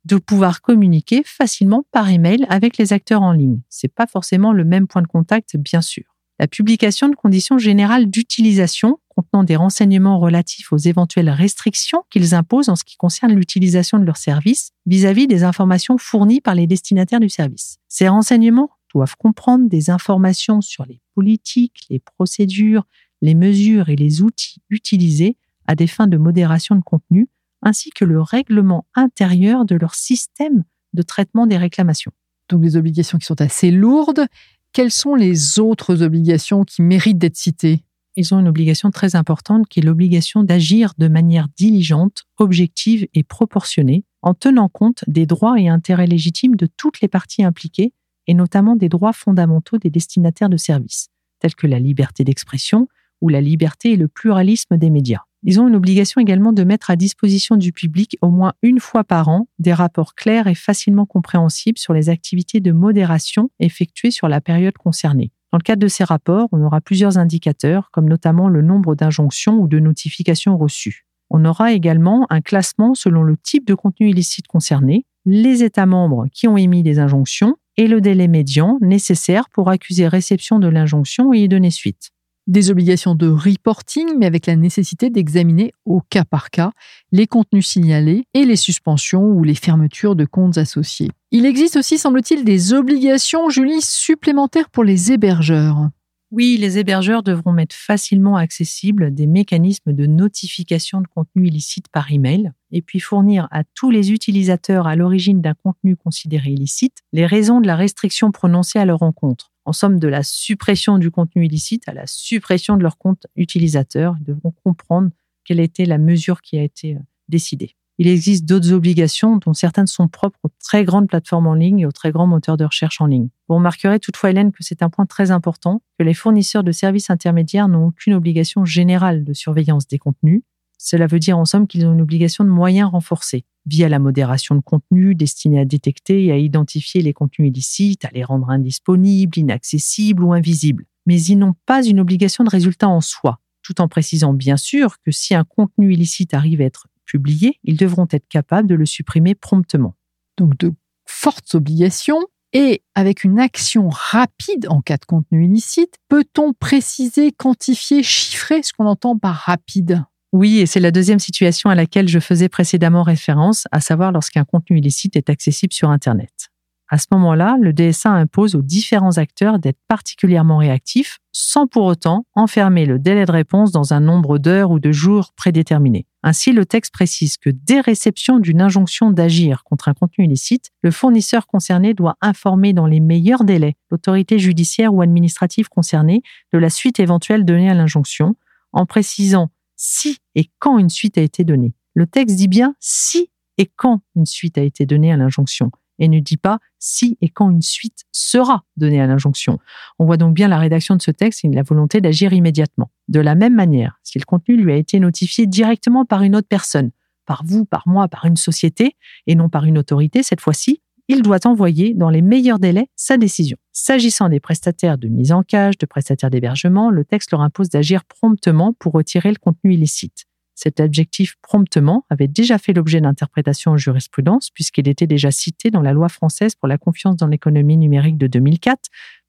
de 0.05 0.17
pouvoir 0.17 0.61
communiquer 0.61 1.23
facilement 1.25 1.83
par 1.91 2.09
email 2.09 2.45
avec 2.49 2.77
les 2.77 2.93
acteurs 2.93 3.23
en 3.23 3.33
ligne. 3.33 3.61
C'est 3.69 3.93
pas 3.93 4.07
forcément 4.07 4.53
le 4.53 4.63
même 4.63 4.87
point 4.87 5.01
de 5.01 5.07
contact, 5.07 5.57
bien 5.57 5.81
sûr. 5.81 6.10
La 6.41 6.47
publication 6.47 7.07
de 7.07 7.15
conditions 7.15 7.59
générales 7.59 8.09
d'utilisation 8.09 8.97
contenant 9.09 9.43
des 9.43 9.55
renseignements 9.55 10.17
relatifs 10.17 10.73
aux 10.73 10.77
éventuelles 10.77 11.29
restrictions 11.29 12.03
qu'ils 12.09 12.33
imposent 12.33 12.67
en 12.67 12.75
ce 12.75 12.83
qui 12.83 12.97
concerne 12.97 13.33
l'utilisation 13.33 13.99
de 13.99 14.05
leurs 14.05 14.17
services 14.17 14.71
vis-à-vis 14.87 15.27
des 15.27 15.43
informations 15.43 15.99
fournies 15.99 16.41
par 16.41 16.55
les 16.55 16.65
destinataires 16.65 17.19
du 17.19 17.29
service. 17.29 17.77
Ces 17.89 18.07
renseignements 18.07 18.71
doivent 18.91 19.15
comprendre 19.17 19.69
des 19.69 19.91
informations 19.91 20.61
sur 20.61 20.83
les 20.87 20.99
politiques, 21.13 21.85
les 21.91 21.99
procédures, 21.99 22.87
les 23.21 23.35
mesures 23.35 23.89
et 23.89 23.95
les 23.95 24.23
outils 24.23 24.63
utilisés 24.71 25.37
à 25.67 25.75
des 25.75 25.85
fins 25.85 26.07
de 26.07 26.17
modération 26.17 26.73
de 26.73 26.81
contenu, 26.81 27.29
ainsi 27.61 27.91
que 27.91 28.03
le 28.03 28.19
règlement 28.19 28.87
intérieur 28.95 29.63
de 29.63 29.75
leur 29.75 29.93
système 29.93 30.63
de 30.93 31.03
traitement 31.03 31.45
des 31.45 31.57
réclamations. 31.57 32.11
Donc 32.49 32.61
des 32.61 32.77
obligations 32.77 33.19
qui 33.19 33.27
sont 33.27 33.41
assez 33.41 33.69
lourdes. 33.69 34.25
Quelles 34.73 34.91
sont 34.91 35.15
les 35.15 35.59
autres 35.59 36.01
obligations 36.01 36.63
qui 36.63 36.81
méritent 36.81 37.17
d'être 37.17 37.35
citées? 37.35 37.83
Ils 38.15 38.33
ont 38.33 38.39
une 38.39 38.47
obligation 38.47 38.89
très 38.89 39.17
importante 39.17 39.67
qui 39.67 39.81
est 39.81 39.83
l'obligation 39.83 40.43
d'agir 40.43 40.93
de 40.97 41.09
manière 41.09 41.47
diligente, 41.57 42.23
objective 42.37 43.05
et 43.13 43.23
proportionnée, 43.23 44.05
en 44.21 44.33
tenant 44.33 44.69
compte 44.69 45.03
des 45.07 45.25
droits 45.25 45.59
et 45.59 45.67
intérêts 45.67 46.07
légitimes 46.07 46.55
de 46.55 46.69
toutes 46.77 47.01
les 47.01 47.09
parties 47.09 47.43
impliquées 47.43 47.93
et 48.27 48.33
notamment 48.33 48.77
des 48.77 48.87
droits 48.87 49.11
fondamentaux 49.11 49.77
des 49.77 49.89
destinataires 49.89 50.49
de 50.49 50.57
services, 50.57 51.09
tels 51.39 51.55
que 51.55 51.67
la 51.67 51.79
liberté 51.79 52.23
d'expression 52.23 52.87
ou 53.21 53.29
la 53.29 53.41
liberté 53.41 53.91
et 53.91 53.97
le 53.97 54.07
pluralisme 54.07 54.77
des 54.77 54.89
médias. 54.89 55.21
Ils 55.43 55.59
ont 55.59 55.67
une 55.67 55.75
obligation 55.75 56.21
également 56.21 56.53
de 56.53 56.63
mettre 56.63 56.91
à 56.91 56.95
disposition 56.95 57.55
du 57.55 57.71
public 57.71 58.17
au 58.21 58.29
moins 58.29 58.53
une 58.61 58.79
fois 58.79 59.03
par 59.03 59.27
an 59.27 59.47
des 59.57 59.73
rapports 59.73 60.13
clairs 60.13 60.47
et 60.47 60.55
facilement 60.55 61.05
compréhensibles 61.05 61.79
sur 61.79 61.93
les 61.93 62.09
activités 62.09 62.59
de 62.59 62.71
modération 62.71 63.49
effectuées 63.59 64.11
sur 64.11 64.27
la 64.27 64.39
période 64.39 64.77
concernée. 64.77 65.31
Dans 65.51 65.57
le 65.57 65.63
cadre 65.63 65.81
de 65.81 65.87
ces 65.87 66.03
rapports, 66.03 66.47
on 66.51 66.63
aura 66.63 66.79
plusieurs 66.79 67.17
indicateurs, 67.17 67.89
comme 67.91 68.07
notamment 68.07 68.49
le 68.49 68.61
nombre 68.61 68.95
d'injonctions 68.95 69.59
ou 69.59 69.67
de 69.67 69.79
notifications 69.79 70.57
reçues. 70.57 71.05
On 71.29 71.43
aura 71.43 71.73
également 71.73 72.27
un 72.29 72.41
classement 72.41 72.93
selon 72.93 73.23
le 73.23 73.35
type 73.35 73.65
de 73.65 73.73
contenu 73.73 74.09
illicite 74.09 74.47
concerné, 74.47 75.05
les 75.25 75.63
États 75.63 75.85
membres 75.85 76.27
qui 76.31 76.47
ont 76.47 76.57
émis 76.57 76.83
des 76.83 76.99
injonctions 76.99 77.55
et 77.77 77.87
le 77.87 77.99
délai 77.99 78.27
médian 78.27 78.77
nécessaire 78.81 79.49
pour 79.49 79.69
accuser 79.69 80.07
réception 80.07 80.59
de 80.59 80.67
l'injonction 80.67 81.33
et 81.33 81.39
y 81.39 81.47
donner 81.47 81.71
suite. 81.71 82.11
Des 82.47 82.71
obligations 82.71 83.13
de 83.13 83.27
reporting, 83.27 84.17
mais 84.17 84.25
avec 84.25 84.47
la 84.47 84.55
nécessité 84.55 85.09
d'examiner 85.09 85.73
au 85.85 86.01
cas 86.01 86.25
par 86.25 86.49
cas 86.49 86.71
les 87.11 87.27
contenus 87.27 87.67
signalés 87.67 88.25
et 88.33 88.45
les 88.45 88.55
suspensions 88.55 89.25
ou 89.25 89.43
les 89.43 89.55
fermetures 89.55 90.15
de 90.15 90.25
comptes 90.25 90.57
associés. 90.57 91.09
Il 91.31 91.45
existe 91.45 91.77
aussi, 91.77 91.97
semble-t-il, 91.97 92.43
des 92.43 92.73
obligations, 92.73 93.49
Julie, 93.49 93.81
supplémentaires 93.81 94.69
pour 94.69 94.83
les 94.83 95.11
hébergeurs. 95.11 95.89
Oui, 96.31 96.57
les 96.57 96.79
hébergeurs 96.79 97.23
devront 97.23 97.51
mettre 97.51 97.75
facilement 97.75 98.37
accessibles 98.37 99.13
des 99.13 99.27
mécanismes 99.27 99.91
de 99.91 100.05
notification 100.05 101.01
de 101.01 101.07
contenu 101.07 101.47
illicite 101.47 101.89
par 101.89 102.09
email 102.09 102.53
et 102.71 102.81
puis 102.81 103.01
fournir 103.01 103.49
à 103.51 103.65
tous 103.75 103.91
les 103.91 104.13
utilisateurs 104.13 104.87
à 104.87 104.95
l'origine 104.95 105.41
d'un 105.41 105.53
contenu 105.53 105.97
considéré 105.97 106.51
illicite 106.51 106.99
les 107.11 107.25
raisons 107.25 107.59
de 107.59 107.67
la 107.67 107.75
restriction 107.75 108.31
prononcée 108.31 108.79
à 108.79 108.85
leur 108.85 109.03
encontre. 109.03 109.50
En 109.65 109.73
somme, 109.73 109.99
de 109.99 110.07
la 110.07 110.23
suppression 110.23 110.97
du 110.97 111.11
contenu 111.11 111.45
illicite 111.45 111.87
à 111.87 111.93
la 111.93 112.07
suppression 112.07 112.77
de 112.77 112.83
leur 112.83 112.97
compte 112.97 113.27
utilisateur. 113.35 114.15
Ils 114.19 114.25
devront 114.25 114.53
comprendre 114.63 115.11
quelle 115.45 115.59
était 115.59 115.85
la 115.85 115.97
mesure 115.97 116.41
qui 116.41 116.57
a 116.57 116.63
été 116.63 116.95
euh, 116.95 116.99
décidée. 117.29 117.75
Il 117.97 118.07
existe 118.07 118.45
d'autres 118.45 118.73
obligations 118.73 119.37
dont 119.37 119.53
certaines 119.53 119.85
sont 119.85 120.07
propres 120.07 120.39
aux 120.43 120.49
très 120.59 120.83
grandes 120.83 121.07
plateformes 121.07 121.45
en 121.45 121.53
ligne 121.53 121.81
et 121.81 121.85
aux 121.85 121.91
très 121.91 122.11
grands 122.11 122.25
moteurs 122.25 122.57
de 122.57 122.65
recherche 122.65 122.99
en 122.99 123.05
ligne. 123.05 123.29
Vous 123.47 123.55
remarquerez 123.55 123.99
toutefois, 123.99 124.31
Hélène, 124.31 124.51
que 124.51 124.63
c'est 124.63 124.81
un 124.81 124.89
point 124.89 125.05
très 125.05 125.29
important, 125.29 125.83
que 125.99 126.03
les 126.03 126.15
fournisseurs 126.15 126.63
de 126.63 126.71
services 126.71 127.11
intermédiaires 127.11 127.67
n'ont 127.67 127.87
aucune 127.87 128.15
obligation 128.15 128.65
générale 128.65 129.23
de 129.23 129.33
surveillance 129.33 129.87
des 129.87 129.99
contenus. 129.99 130.41
Cela 130.79 131.05
veut 131.05 131.19
dire 131.19 131.37
en 131.37 131.45
somme 131.45 131.67
qu'ils 131.67 131.85
ont 131.85 131.93
une 131.93 132.01
obligation 132.01 132.43
de 132.43 132.49
moyens 132.49 132.89
renforcés, 132.89 133.45
via 133.65 133.89
la 133.89 133.99
modération 133.99 134.55
de 134.55 134.61
contenu 134.61 135.15
destinée 135.15 135.59
à 135.59 135.65
détecter 135.65 136.25
et 136.25 136.31
à 136.31 136.37
identifier 136.37 137.01
les 137.01 137.13
contenus 137.13 137.49
illicites, 137.49 138.05
à 138.05 138.09
les 138.13 138.23
rendre 138.23 138.49
indisponibles, 138.49 139.37
inaccessibles 139.37 140.23
ou 140.23 140.33
invisibles. 140.33 140.85
Mais 141.05 141.21
ils 141.21 141.37
n'ont 141.37 141.55
pas 141.65 141.83
une 141.85 141.99
obligation 141.99 142.43
de 142.43 142.49
résultat 142.49 142.87
en 142.87 143.01
soi, 143.01 143.39
tout 143.61 143.81
en 143.81 143.87
précisant 143.87 144.33
bien 144.33 144.57
sûr 144.57 144.97
que 145.01 145.11
si 145.11 145.35
un 145.35 145.43
contenu 145.43 145.93
illicite 145.93 146.33
arrive 146.33 146.61
à 146.61 146.65
être 146.65 146.87
publiés, 147.05 147.57
ils 147.63 147.77
devront 147.77 148.07
être 148.11 148.27
capables 148.29 148.67
de 148.67 148.75
le 148.75 148.85
supprimer 148.85 149.35
promptement. 149.35 149.95
Donc 150.37 150.57
de 150.57 150.73
fortes 151.05 151.55
obligations. 151.55 152.25
Et 152.53 152.83
avec 152.95 153.23
une 153.23 153.39
action 153.39 153.87
rapide 153.87 154.67
en 154.67 154.81
cas 154.81 154.97
de 154.97 155.05
contenu 155.05 155.45
illicite, 155.45 155.95
peut-on 156.09 156.51
préciser, 156.51 157.31
quantifier, 157.31 158.03
chiffrer 158.03 158.61
ce 158.61 158.73
qu'on 158.73 158.87
entend 158.87 159.17
par 159.17 159.35
rapide? 159.35 160.03
Oui, 160.33 160.59
et 160.59 160.65
c'est 160.65 160.79
la 160.79 160.91
deuxième 160.91 161.19
situation 161.19 161.69
à 161.69 161.75
laquelle 161.75 162.07
je 162.07 162.19
faisais 162.19 162.47
précédemment 162.47 163.03
référence, 163.03 163.65
à 163.71 163.81
savoir 163.81 164.11
lorsqu'un 164.13 164.45
contenu 164.45 164.77
illicite 164.77 165.17
est 165.17 165.29
accessible 165.29 165.73
sur 165.73 165.89
Internet. 165.89 166.51
À 166.87 166.97
ce 166.97 167.07
moment-là, 167.11 167.57
le 167.61 167.71
DSA 167.71 168.09
impose 168.09 168.53
aux 168.55 168.61
différents 168.61 169.17
acteurs 169.17 169.59
d'être 169.59 169.79
particulièrement 169.87 170.57
réactifs 170.57 171.19
sans 171.31 171.65
pour 171.65 171.85
autant 171.85 172.25
enfermer 172.35 172.85
le 172.85 172.99
délai 172.99 173.25
de 173.25 173.31
réponse 173.31 173.71
dans 173.71 173.93
un 173.93 174.01
nombre 174.01 174.37
d'heures 174.37 174.71
ou 174.71 174.79
de 174.79 174.91
jours 174.91 175.31
prédéterminés. 175.37 176.05
Ainsi, 176.21 176.51
le 176.51 176.65
texte 176.65 176.93
précise 176.93 177.37
que 177.37 177.49
dès 177.49 177.79
réception 177.79 178.39
d'une 178.39 178.61
injonction 178.61 179.09
d'agir 179.09 179.63
contre 179.63 179.87
un 179.87 179.93
contenu 179.93 180.25
illicite, 180.25 180.71
le 180.81 180.91
fournisseur 180.91 181.47
concerné 181.47 181.93
doit 181.93 182.17
informer 182.21 182.73
dans 182.73 182.87
les 182.87 182.99
meilleurs 182.99 183.45
délais 183.45 183.75
l'autorité 183.89 184.37
judiciaire 184.37 184.93
ou 184.93 185.01
administrative 185.01 185.69
concernée 185.69 186.23
de 186.51 186.57
la 186.57 186.69
suite 186.69 186.99
éventuelle 186.99 187.45
donnée 187.45 187.69
à 187.69 187.73
l'injonction, 187.73 188.35
en 188.73 188.85
précisant 188.85 189.49
si 189.81 190.19
et 190.35 190.51
quand 190.59 190.77
une 190.77 190.89
suite 190.89 191.17
a 191.17 191.21
été 191.21 191.43
donnée. 191.43 191.73
Le 191.95 192.05
texte 192.05 192.35
dit 192.35 192.47
bien 192.47 192.75
si 192.79 193.31
et 193.57 193.65
quand 193.65 194.01
une 194.15 194.27
suite 194.27 194.59
a 194.59 194.61
été 194.61 194.85
donnée 194.85 195.11
à 195.11 195.17
l'injonction 195.17 195.71
et 195.97 196.07
ne 196.07 196.19
dit 196.19 196.37
pas 196.37 196.59
si 196.77 197.17
et 197.19 197.29
quand 197.29 197.49
une 197.49 197.63
suite 197.63 198.05
sera 198.11 198.63
donnée 198.77 199.01
à 199.01 199.07
l'injonction. 199.07 199.57
On 199.97 200.05
voit 200.05 200.17
donc 200.17 200.35
bien 200.35 200.47
la 200.47 200.59
rédaction 200.59 200.95
de 200.95 201.01
ce 201.01 201.09
texte 201.09 201.43
et 201.45 201.49
la 201.49 201.63
volonté 201.63 201.99
d'agir 201.99 202.31
immédiatement. 202.31 202.91
De 203.07 203.19
la 203.19 203.33
même 203.33 203.55
manière, 203.55 203.99
si 204.03 204.19
le 204.19 204.25
contenu 204.25 204.55
lui 204.55 204.71
a 204.71 204.75
été 204.75 204.99
notifié 204.99 205.47
directement 205.47 206.05
par 206.05 206.21
une 206.21 206.35
autre 206.35 206.47
personne, 206.47 206.91
par 207.25 207.43
vous, 207.43 207.65
par 207.65 207.87
moi, 207.87 208.07
par 208.07 208.25
une 208.25 208.37
société, 208.37 208.95
et 209.25 209.35
non 209.35 209.49
par 209.49 209.65
une 209.65 209.77
autorité 209.77 210.21
cette 210.21 210.41
fois-ci, 210.41 210.81
il 211.11 211.23
doit 211.23 211.45
envoyer 211.45 211.93
dans 211.93 212.09
les 212.09 212.21
meilleurs 212.21 212.57
délais 212.57 212.87
sa 212.95 213.17
décision. 213.17 213.57
S'agissant 213.73 214.29
des 214.29 214.39
prestataires 214.39 214.97
de 214.97 215.09
mise 215.09 215.33
en 215.33 215.43
cage, 215.43 215.77
de 215.77 215.85
prestataires 215.85 216.29
d'hébergement, 216.29 216.89
le 216.89 217.03
texte 217.03 217.31
leur 217.31 217.41
impose 217.41 217.67
d'agir 217.67 218.05
promptement 218.05 218.71
pour 218.79 218.93
retirer 218.93 219.29
le 219.29 219.35
contenu 219.35 219.73
illicite. 219.73 220.23
Cet 220.55 220.79
adjectif 220.79 221.35
promptement 221.41 222.05
avait 222.09 222.29
déjà 222.29 222.57
fait 222.57 222.71
l'objet 222.71 223.01
d'interprétations 223.01 223.71
en 223.71 223.77
jurisprudence 223.77 224.51
puisqu'il 224.51 224.87
était 224.87 225.05
déjà 225.05 225.31
cité 225.31 225.69
dans 225.69 225.81
la 225.81 225.91
loi 225.91 226.07
française 226.07 226.55
pour 226.55 226.69
la 226.69 226.77
confiance 226.77 227.17
dans 227.17 227.27
l'économie 227.27 227.75
numérique 227.75 228.17
de 228.17 228.27
2004, 228.27 228.79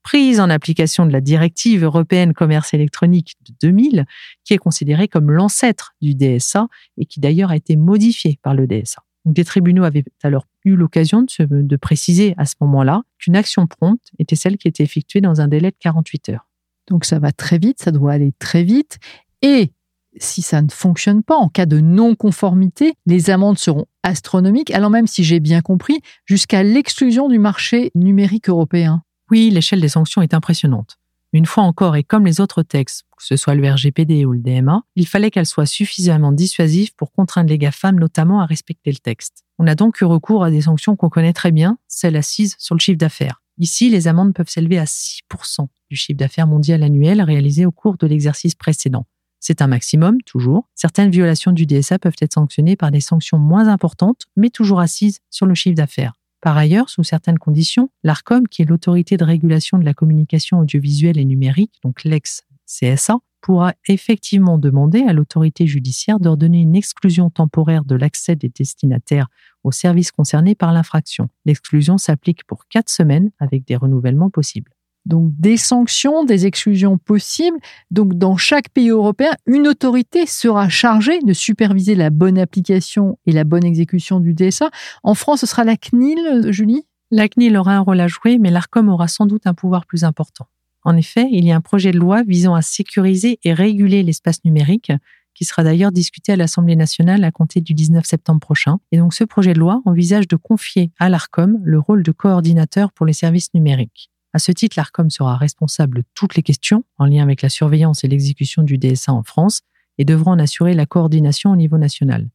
prise 0.04 0.38
en 0.38 0.50
application 0.50 1.04
de 1.04 1.10
la 1.10 1.20
directive 1.20 1.82
européenne 1.82 2.32
commerce 2.32 2.74
électronique 2.74 3.34
de 3.44 3.54
2000, 3.60 4.04
qui 4.44 4.54
est 4.54 4.58
considérée 4.58 5.08
comme 5.08 5.32
l'ancêtre 5.32 5.96
du 6.00 6.14
DSA 6.14 6.68
et 6.96 7.06
qui 7.06 7.18
d'ailleurs 7.18 7.50
a 7.50 7.56
été 7.56 7.74
modifiée 7.74 8.38
par 8.40 8.54
le 8.54 8.68
DSA. 8.68 9.02
Des 9.24 9.44
tribunaux 9.44 9.84
avaient 9.84 10.04
alors 10.22 10.46
eu 10.64 10.74
l'occasion 10.74 11.22
de, 11.22 11.62
de 11.62 11.76
préciser 11.76 12.34
à 12.36 12.46
ce 12.46 12.54
moment-là 12.60 13.02
qu'une 13.18 13.36
action 13.36 13.66
prompte 13.66 14.10
était 14.18 14.36
celle 14.36 14.58
qui 14.58 14.68
était 14.68 14.82
effectuée 14.82 15.20
dans 15.20 15.40
un 15.40 15.48
délai 15.48 15.70
de 15.70 15.76
48 15.78 16.30
heures. 16.30 16.48
Donc 16.88 17.04
ça 17.04 17.18
va 17.18 17.32
très 17.32 17.58
vite, 17.58 17.80
ça 17.80 17.92
doit 17.92 18.12
aller 18.12 18.32
très 18.38 18.64
vite. 18.64 18.98
Et 19.42 19.72
si 20.18 20.42
ça 20.42 20.60
ne 20.62 20.68
fonctionne 20.70 21.22
pas, 21.22 21.36
en 21.36 21.48
cas 21.48 21.66
de 21.66 21.80
non-conformité, 21.80 22.94
les 23.06 23.30
amendes 23.30 23.58
seront 23.58 23.86
astronomiques, 24.02 24.70
allant 24.70 24.90
même, 24.90 25.06
si 25.06 25.24
j'ai 25.24 25.40
bien 25.40 25.62
compris, 25.62 26.00
jusqu'à 26.26 26.62
l'exclusion 26.62 27.28
du 27.28 27.38
marché 27.38 27.90
numérique 27.94 28.48
européen. 28.48 29.02
Oui, 29.30 29.50
l'échelle 29.50 29.80
des 29.80 29.88
sanctions 29.88 30.22
est 30.22 30.34
impressionnante. 30.34 30.98
Une 31.34 31.46
fois 31.46 31.64
encore, 31.64 31.96
et 31.96 32.04
comme 32.04 32.26
les 32.26 32.40
autres 32.40 32.62
textes, 32.62 33.04
que 33.16 33.24
ce 33.24 33.36
soit 33.36 33.54
le 33.54 33.66
RGPD 33.66 34.26
ou 34.26 34.32
le 34.32 34.40
DMA, 34.40 34.82
il 34.96 35.06
fallait 35.06 35.30
qu'elles 35.30 35.46
soient 35.46 35.64
suffisamment 35.64 36.30
dissuasives 36.30 36.94
pour 36.94 37.10
contraindre 37.10 37.48
les 37.48 37.56
GAFAM 37.56 37.98
notamment 37.98 38.42
à 38.42 38.46
respecter 38.46 38.90
le 38.90 38.98
texte. 38.98 39.44
On 39.58 39.66
a 39.66 39.74
donc 39.74 40.00
eu 40.02 40.04
recours 40.04 40.44
à 40.44 40.50
des 40.50 40.62
sanctions 40.62 40.94
qu'on 40.94 41.08
connaît 41.08 41.32
très 41.32 41.50
bien, 41.50 41.78
celles 41.88 42.16
assises 42.16 42.56
sur 42.58 42.74
le 42.74 42.80
chiffre 42.80 42.98
d'affaires. 42.98 43.42
Ici, 43.56 43.88
les 43.88 44.08
amendes 44.08 44.34
peuvent 44.34 44.48
s'élever 44.48 44.78
à 44.78 44.84
6% 44.84 45.68
du 45.88 45.96
chiffre 45.96 46.18
d'affaires 46.18 46.46
mondial 46.46 46.82
annuel 46.82 47.22
réalisé 47.22 47.64
au 47.64 47.70
cours 47.70 47.96
de 47.96 48.06
l'exercice 48.06 48.54
précédent. 48.54 49.06
C'est 49.40 49.62
un 49.62 49.66
maximum, 49.66 50.20
toujours. 50.22 50.68
Certaines 50.74 51.10
violations 51.10 51.52
du 51.52 51.66
DSA 51.66 51.98
peuvent 51.98 52.16
être 52.20 52.34
sanctionnées 52.34 52.76
par 52.76 52.90
des 52.90 53.00
sanctions 53.00 53.38
moins 53.38 53.68
importantes, 53.68 54.22
mais 54.36 54.50
toujours 54.50 54.80
assises 54.80 55.20
sur 55.30 55.46
le 55.46 55.54
chiffre 55.54 55.76
d'affaires. 55.76 56.12
Par 56.42 56.56
ailleurs, 56.56 56.90
sous 56.90 57.04
certaines 57.04 57.38
conditions, 57.38 57.88
l'ARCOM, 58.02 58.48
qui 58.48 58.62
est 58.62 58.64
l'autorité 58.64 59.16
de 59.16 59.24
régulation 59.24 59.78
de 59.78 59.84
la 59.84 59.94
communication 59.94 60.58
audiovisuelle 60.58 61.16
et 61.16 61.24
numérique, 61.24 61.78
donc 61.84 62.02
l'ex-CSA, 62.02 63.18
pourra 63.40 63.74
effectivement 63.88 64.58
demander 64.58 65.02
à 65.02 65.12
l'autorité 65.12 65.66
judiciaire 65.66 66.18
d'ordonner 66.18 66.60
une 66.60 66.74
exclusion 66.74 67.30
temporaire 67.30 67.84
de 67.84 67.94
l'accès 67.94 68.36
des 68.36 68.48
destinataires 68.48 69.28
aux 69.62 69.72
services 69.72 70.10
concernés 70.10 70.54
par 70.56 70.72
l'infraction. 70.72 71.28
L'exclusion 71.44 71.96
s'applique 71.96 72.44
pour 72.44 72.66
quatre 72.66 72.90
semaines 72.90 73.30
avec 73.38 73.64
des 73.64 73.76
renouvellements 73.76 74.30
possibles 74.30 74.72
donc 75.06 75.32
des 75.38 75.56
sanctions, 75.56 76.24
des 76.24 76.46
exclusions 76.46 76.98
possibles. 76.98 77.58
Donc 77.90 78.14
dans 78.14 78.36
chaque 78.36 78.68
pays 78.68 78.90
européen, 78.90 79.32
une 79.46 79.68
autorité 79.68 80.26
sera 80.26 80.68
chargée 80.68 81.18
de 81.20 81.32
superviser 81.32 81.94
la 81.94 82.10
bonne 82.10 82.38
application 82.38 83.18
et 83.26 83.32
la 83.32 83.44
bonne 83.44 83.64
exécution 83.64 84.20
du 84.20 84.34
DSA. 84.34 84.70
En 85.02 85.14
France, 85.14 85.40
ce 85.40 85.46
sera 85.46 85.64
la 85.64 85.76
CNIL, 85.76 86.50
Julie? 86.50 86.84
La 87.10 87.28
CNIL 87.28 87.56
aura 87.56 87.74
un 87.76 87.80
rôle 87.80 88.00
à 88.00 88.08
jouer, 88.08 88.38
mais 88.38 88.50
l'ARCOM 88.50 88.88
aura 88.88 89.08
sans 89.08 89.26
doute 89.26 89.46
un 89.46 89.54
pouvoir 89.54 89.86
plus 89.86 90.04
important. 90.04 90.46
En 90.84 90.96
effet, 90.96 91.28
il 91.30 91.44
y 91.44 91.52
a 91.52 91.56
un 91.56 91.60
projet 91.60 91.92
de 91.92 91.98
loi 91.98 92.22
visant 92.22 92.54
à 92.54 92.62
sécuriser 92.62 93.38
et 93.44 93.52
réguler 93.52 94.02
l'espace 94.02 94.44
numérique 94.44 94.92
qui 95.34 95.44
sera 95.44 95.62
d'ailleurs 95.62 95.92
discuté 95.92 96.32
à 96.32 96.36
l'Assemblée 96.36 96.76
nationale 96.76 97.24
à 97.24 97.30
compter 97.30 97.60
du 97.60 97.74
19 97.74 98.04
septembre 98.04 98.40
prochain. 98.40 98.78
Et 98.90 98.98
donc 98.98 99.14
ce 99.14 99.24
projet 99.24 99.54
de 99.54 99.58
loi 99.58 99.80
envisage 99.84 100.28
de 100.28 100.36
confier 100.36 100.90
à 100.98 101.08
l'ARCOM 101.08 101.58
le 101.62 101.78
rôle 101.78 102.02
de 102.02 102.12
coordinateur 102.12 102.92
pour 102.92 103.06
les 103.06 103.12
services 103.12 103.52
numériques. 103.54 104.11
À 104.34 104.38
ce 104.38 104.50
titre, 104.50 104.74
l'ARCOM 104.78 105.10
sera 105.10 105.36
responsable 105.36 105.98
de 105.98 106.04
toutes 106.14 106.36
les 106.36 106.42
questions 106.42 106.84
en 106.98 107.04
lien 107.04 107.22
avec 107.22 107.42
la 107.42 107.50
surveillance 107.50 108.02
et 108.04 108.08
l'exécution 108.08 108.62
du 108.62 108.78
DSA 108.78 109.12
en 109.12 109.22
France 109.22 109.60
et 109.98 110.04
devra 110.04 110.30
en 110.30 110.38
assurer 110.38 110.74
la 110.74 110.86
coordination 110.86 111.50
au 111.50 111.56
niveau 111.56 111.76
national. 111.76 112.30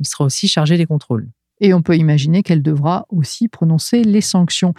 Elle 0.00 0.06
sera 0.06 0.24
aussi 0.24 0.48
chargée 0.48 0.78
des 0.78 0.86
contrôles. 0.86 1.30
Et 1.60 1.72
on 1.72 1.82
peut 1.82 1.96
imaginer 1.96 2.42
qu'elle 2.42 2.62
devra 2.62 3.06
aussi 3.10 3.46
prononcer 3.48 4.02
les 4.02 4.20
sanctions. 4.20 4.74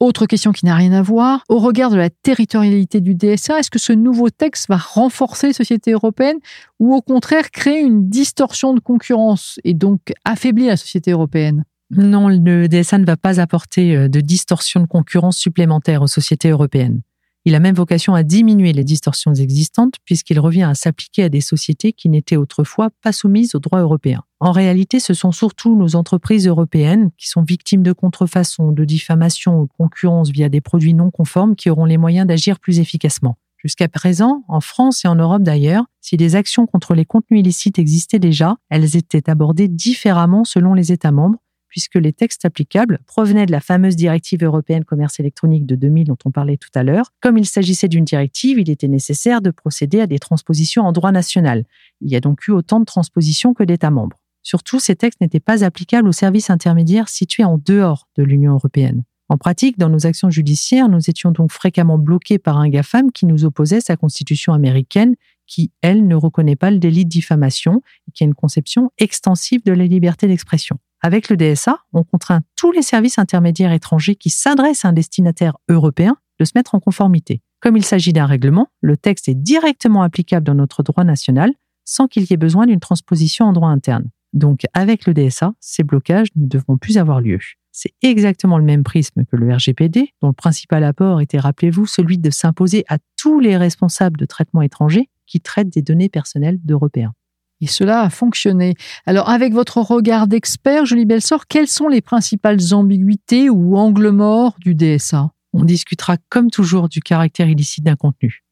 Autre 0.00 0.26
question 0.26 0.52
qui 0.52 0.64
n'a 0.64 0.74
rien 0.74 0.92
à 0.92 1.02
voir, 1.02 1.44
au 1.48 1.58
regard 1.58 1.90
de 1.90 1.96
la 1.96 2.10
territorialité 2.10 3.00
du 3.00 3.14
DSA, 3.14 3.60
est-ce 3.60 3.70
que 3.70 3.78
ce 3.78 3.92
nouveau 3.92 4.30
texte 4.30 4.68
va 4.68 4.76
renforcer 4.76 5.48
les 5.48 5.52
sociétés 5.52 5.92
européennes 5.92 6.38
ou 6.80 6.94
au 6.94 7.00
contraire 7.00 7.50
créer 7.50 7.80
une 7.80 8.08
distorsion 8.08 8.74
de 8.74 8.80
concurrence 8.80 9.60
et 9.62 9.74
donc 9.74 10.12
affaiblir 10.24 10.68
la 10.68 10.76
société 10.76 11.12
européenne? 11.12 11.64
Non, 11.90 12.28
le 12.28 12.66
DSA 12.68 12.98
ne 12.98 13.06
va 13.06 13.16
pas 13.16 13.40
apporter 13.40 13.96
euh, 13.96 14.08
de 14.08 14.20
distorsion 14.20 14.80
de 14.80 14.86
concurrence 14.86 15.38
supplémentaire 15.38 16.02
aux 16.02 16.08
sociétés 16.08 16.50
européennes. 16.50 17.02
Il 17.44 17.54
a 17.54 17.60
même 17.60 17.76
vocation 17.76 18.14
à 18.14 18.24
diminuer 18.24 18.72
les 18.72 18.82
distorsions 18.82 19.32
existantes 19.32 19.94
puisqu'il 20.04 20.40
revient 20.40 20.64
à 20.64 20.74
s'appliquer 20.74 21.22
à 21.22 21.28
des 21.28 21.40
sociétés 21.40 21.92
qui 21.92 22.08
n'étaient 22.08 22.34
autrefois 22.34 22.90
pas 23.04 23.12
soumises 23.12 23.54
au 23.54 23.60
droit 23.60 23.78
européen. 23.78 24.24
En 24.40 24.50
réalité, 24.50 24.98
ce 24.98 25.14
sont 25.14 25.30
surtout 25.30 25.76
nos 25.76 25.94
entreprises 25.94 26.48
européennes 26.48 27.10
qui 27.16 27.28
sont 27.28 27.44
victimes 27.44 27.84
de 27.84 27.92
contrefaçon, 27.92 28.72
de 28.72 28.84
diffamation 28.84 29.60
ou 29.60 29.66
de 29.66 29.72
concurrence 29.78 30.30
via 30.30 30.48
des 30.48 30.60
produits 30.60 30.92
non 30.92 31.12
conformes 31.12 31.54
qui 31.54 31.70
auront 31.70 31.84
les 31.84 31.98
moyens 31.98 32.26
d'agir 32.26 32.58
plus 32.58 32.80
efficacement. 32.80 33.38
Jusqu'à 33.58 33.88
présent, 33.88 34.42
en 34.48 34.60
France 34.60 35.04
et 35.04 35.08
en 35.08 35.14
Europe 35.14 35.44
d'ailleurs, 35.44 35.84
si 36.00 36.16
des 36.16 36.34
actions 36.34 36.66
contre 36.66 36.94
les 36.94 37.04
contenus 37.04 37.40
illicites 37.40 37.78
existaient 37.78 38.18
déjà, 38.18 38.56
elles 38.70 38.96
étaient 38.96 39.30
abordées 39.30 39.68
différemment 39.68 40.42
selon 40.42 40.74
les 40.74 40.90
États 40.90 41.12
membres 41.12 41.38
puisque 41.76 41.96
les 41.96 42.14
textes 42.14 42.46
applicables 42.46 43.00
provenaient 43.06 43.44
de 43.44 43.52
la 43.52 43.60
fameuse 43.60 43.96
directive 43.96 44.42
européenne 44.42 44.86
commerce 44.86 45.20
électronique 45.20 45.66
de 45.66 45.74
2000 45.74 46.06
dont 46.06 46.16
on 46.24 46.30
parlait 46.30 46.56
tout 46.56 46.70
à 46.74 46.82
l'heure. 46.82 47.12
Comme 47.20 47.36
il 47.36 47.44
s'agissait 47.44 47.86
d'une 47.86 48.06
directive, 48.06 48.58
il 48.58 48.70
était 48.70 48.88
nécessaire 48.88 49.42
de 49.42 49.50
procéder 49.50 50.00
à 50.00 50.06
des 50.06 50.18
transpositions 50.18 50.84
en 50.84 50.92
droit 50.92 51.12
national. 51.12 51.66
Il 52.00 52.10
y 52.10 52.16
a 52.16 52.20
donc 52.20 52.48
eu 52.48 52.52
autant 52.52 52.80
de 52.80 52.86
transpositions 52.86 53.52
que 53.52 53.62
d'États 53.62 53.90
membres. 53.90 54.16
Surtout, 54.42 54.80
ces 54.80 54.96
textes 54.96 55.20
n'étaient 55.20 55.38
pas 55.38 55.64
applicables 55.64 56.08
aux 56.08 56.12
services 56.12 56.48
intermédiaires 56.48 57.10
situés 57.10 57.44
en 57.44 57.58
dehors 57.58 58.08
de 58.16 58.22
l'Union 58.22 58.54
européenne. 58.54 59.04
En 59.28 59.36
pratique, 59.36 59.76
dans 59.76 59.90
nos 59.90 60.06
actions 60.06 60.30
judiciaires, 60.30 60.88
nous 60.88 61.10
étions 61.10 61.30
donc 61.30 61.52
fréquemment 61.52 61.98
bloqués 61.98 62.38
par 62.38 62.56
un 62.56 62.70
GAFAM 62.70 63.12
qui 63.12 63.26
nous 63.26 63.44
opposait 63.44 63.82
sa 63.82 63.98
constitution 63.98 64.54
américaine, 64.54 65.14
qui, 65.46 65.72
elle, 65.82 66.06
ne 66.06 66.14
reconnaît 66.14 66.56
pas 66.56 66.70
le 66.70 66.78
délit 66.78 67.04
de 67.04 67.10
diffamation 67.10 67.82
et 68.08 68.12
qui 68.12 68.24
a 68.24 68.26
une 68.26 68.34
conception 68.34 68.90
extensive 68.98 69.62
de 69.64 69.72
la 69.72 69.86
liberté 69.86 70.26
d'expression. 70.26 70.78
Avec 71.02 71.28
le 71.28 71.36
DSA, 71.36 71.78
on 71.92 72.04
contraint 72.04 72.40
tous 72.56 72.72
les 72.72 72.82
services 72.82 73.18
intermédiaires 73.18 73.72
étrangers 73.72 74.16
qui 74.16 74.30
s'adressent 74.30 74.84
à 74.84 74.88
un 74.88 74.92
destinataire 74.92 75.56
européen 75.68 76.16
de 76.38 76.44
se 76.44 76.52
mettre 76.54 76.74
en 76.74 76.80
conformité. 76.80 77.42
Comme 77.60 77.76
il 77.76 77.84
s'agit 77.84 78.12
d'un 78.12 78.26
règlement, 78.26 78.68
le 78.80 78.96
texte 78.96 79.28
est 79.28 79.34
directement 79.34 80.02
applicable 80.02 80.46
dans 80.46 80.54
notre 80.54 80.82
droit 80.82 81.04
national 81.04 81.52
sans 81.84 82.08
qu'il 82.08 82.24
y 82.24 82.32
ait 82.32 82.36
besoin 82.36 82.66
d'une 82.66 82.80
transposition 82.80 83.46
en 83.46 83.52
droit 83.52 83.68
interne. 83.68 84.10
Donc 84.32 84.62
avec 84.74 85.06
le 85.06 85.14
DSA, 85.14 85.52
ces 85.60 85.82
blocages 85.82 86.28
ne 86.36 86.46
devront 86.46 86.76
plus 86.76 86.98
avoir 86.98 87.20
lieu. 87.20 87.38
C'est 87.72 87.94
exactement 88.02 88.58
le 88.58 88.64
même 88.64 88.84
prisme 88.84 89.24
que 89.24 89.36
le 89.36 89.54
RGPD, 89.54 90.14
dont 90.22 90.28
le 90.28 90.34
principal 90.34 90.82
apport 90.82 91.20
était, 91.20 91.38
rappelez-vous, 91.38 91.86
celui 91.86 92.18
de 92.18 92.30
s'imposer 92.30 92.84
à 92.88 92.98
tous 93.16 93.38
les 93.38 93.56
responsables 93.56 94.18
de 94.18 94.24
traitement 94.24 94.62
étranger 94.62 95.08
qui 95.26 95.40
traitent 95.40 95.70
des 95.70 95.82
données 95.82 96.08
personnelles 96.08 96.58
d'Européens. 96.62 97.14
Et 97.60 97.66
cela 97.66 98.02
a 98.02 98.10
fonctionné. 98.10 98.74
Alors, 99.06 99.30
avec 99.30 99.52
votre 99.52 99.78
regard 99.80 100.26
d'expert, 100.26 100.84
Julie 100.84 101.06
Belsor, 101.06 101.46
quelles 101.46 101.68
sont 101.68 101.88
les 101.88 102.02
principales 102.02 102.58
ambiguïtés 102.72 103.48
ou 103.48 103.76
angles 103.76 104.10
morts 104.10 104.56
du 104.58 104.74
DSA 104.74 105.30
On 105.54 105.64
discutera 105.64 106.16
comme 106.28 106.50
toujours 106.50 106.88
du 106.88 107.00
caractère 107.00 107.48
illicite 107.48 107.84
d'un 107.84 107.96
contenu. 107.96 108.42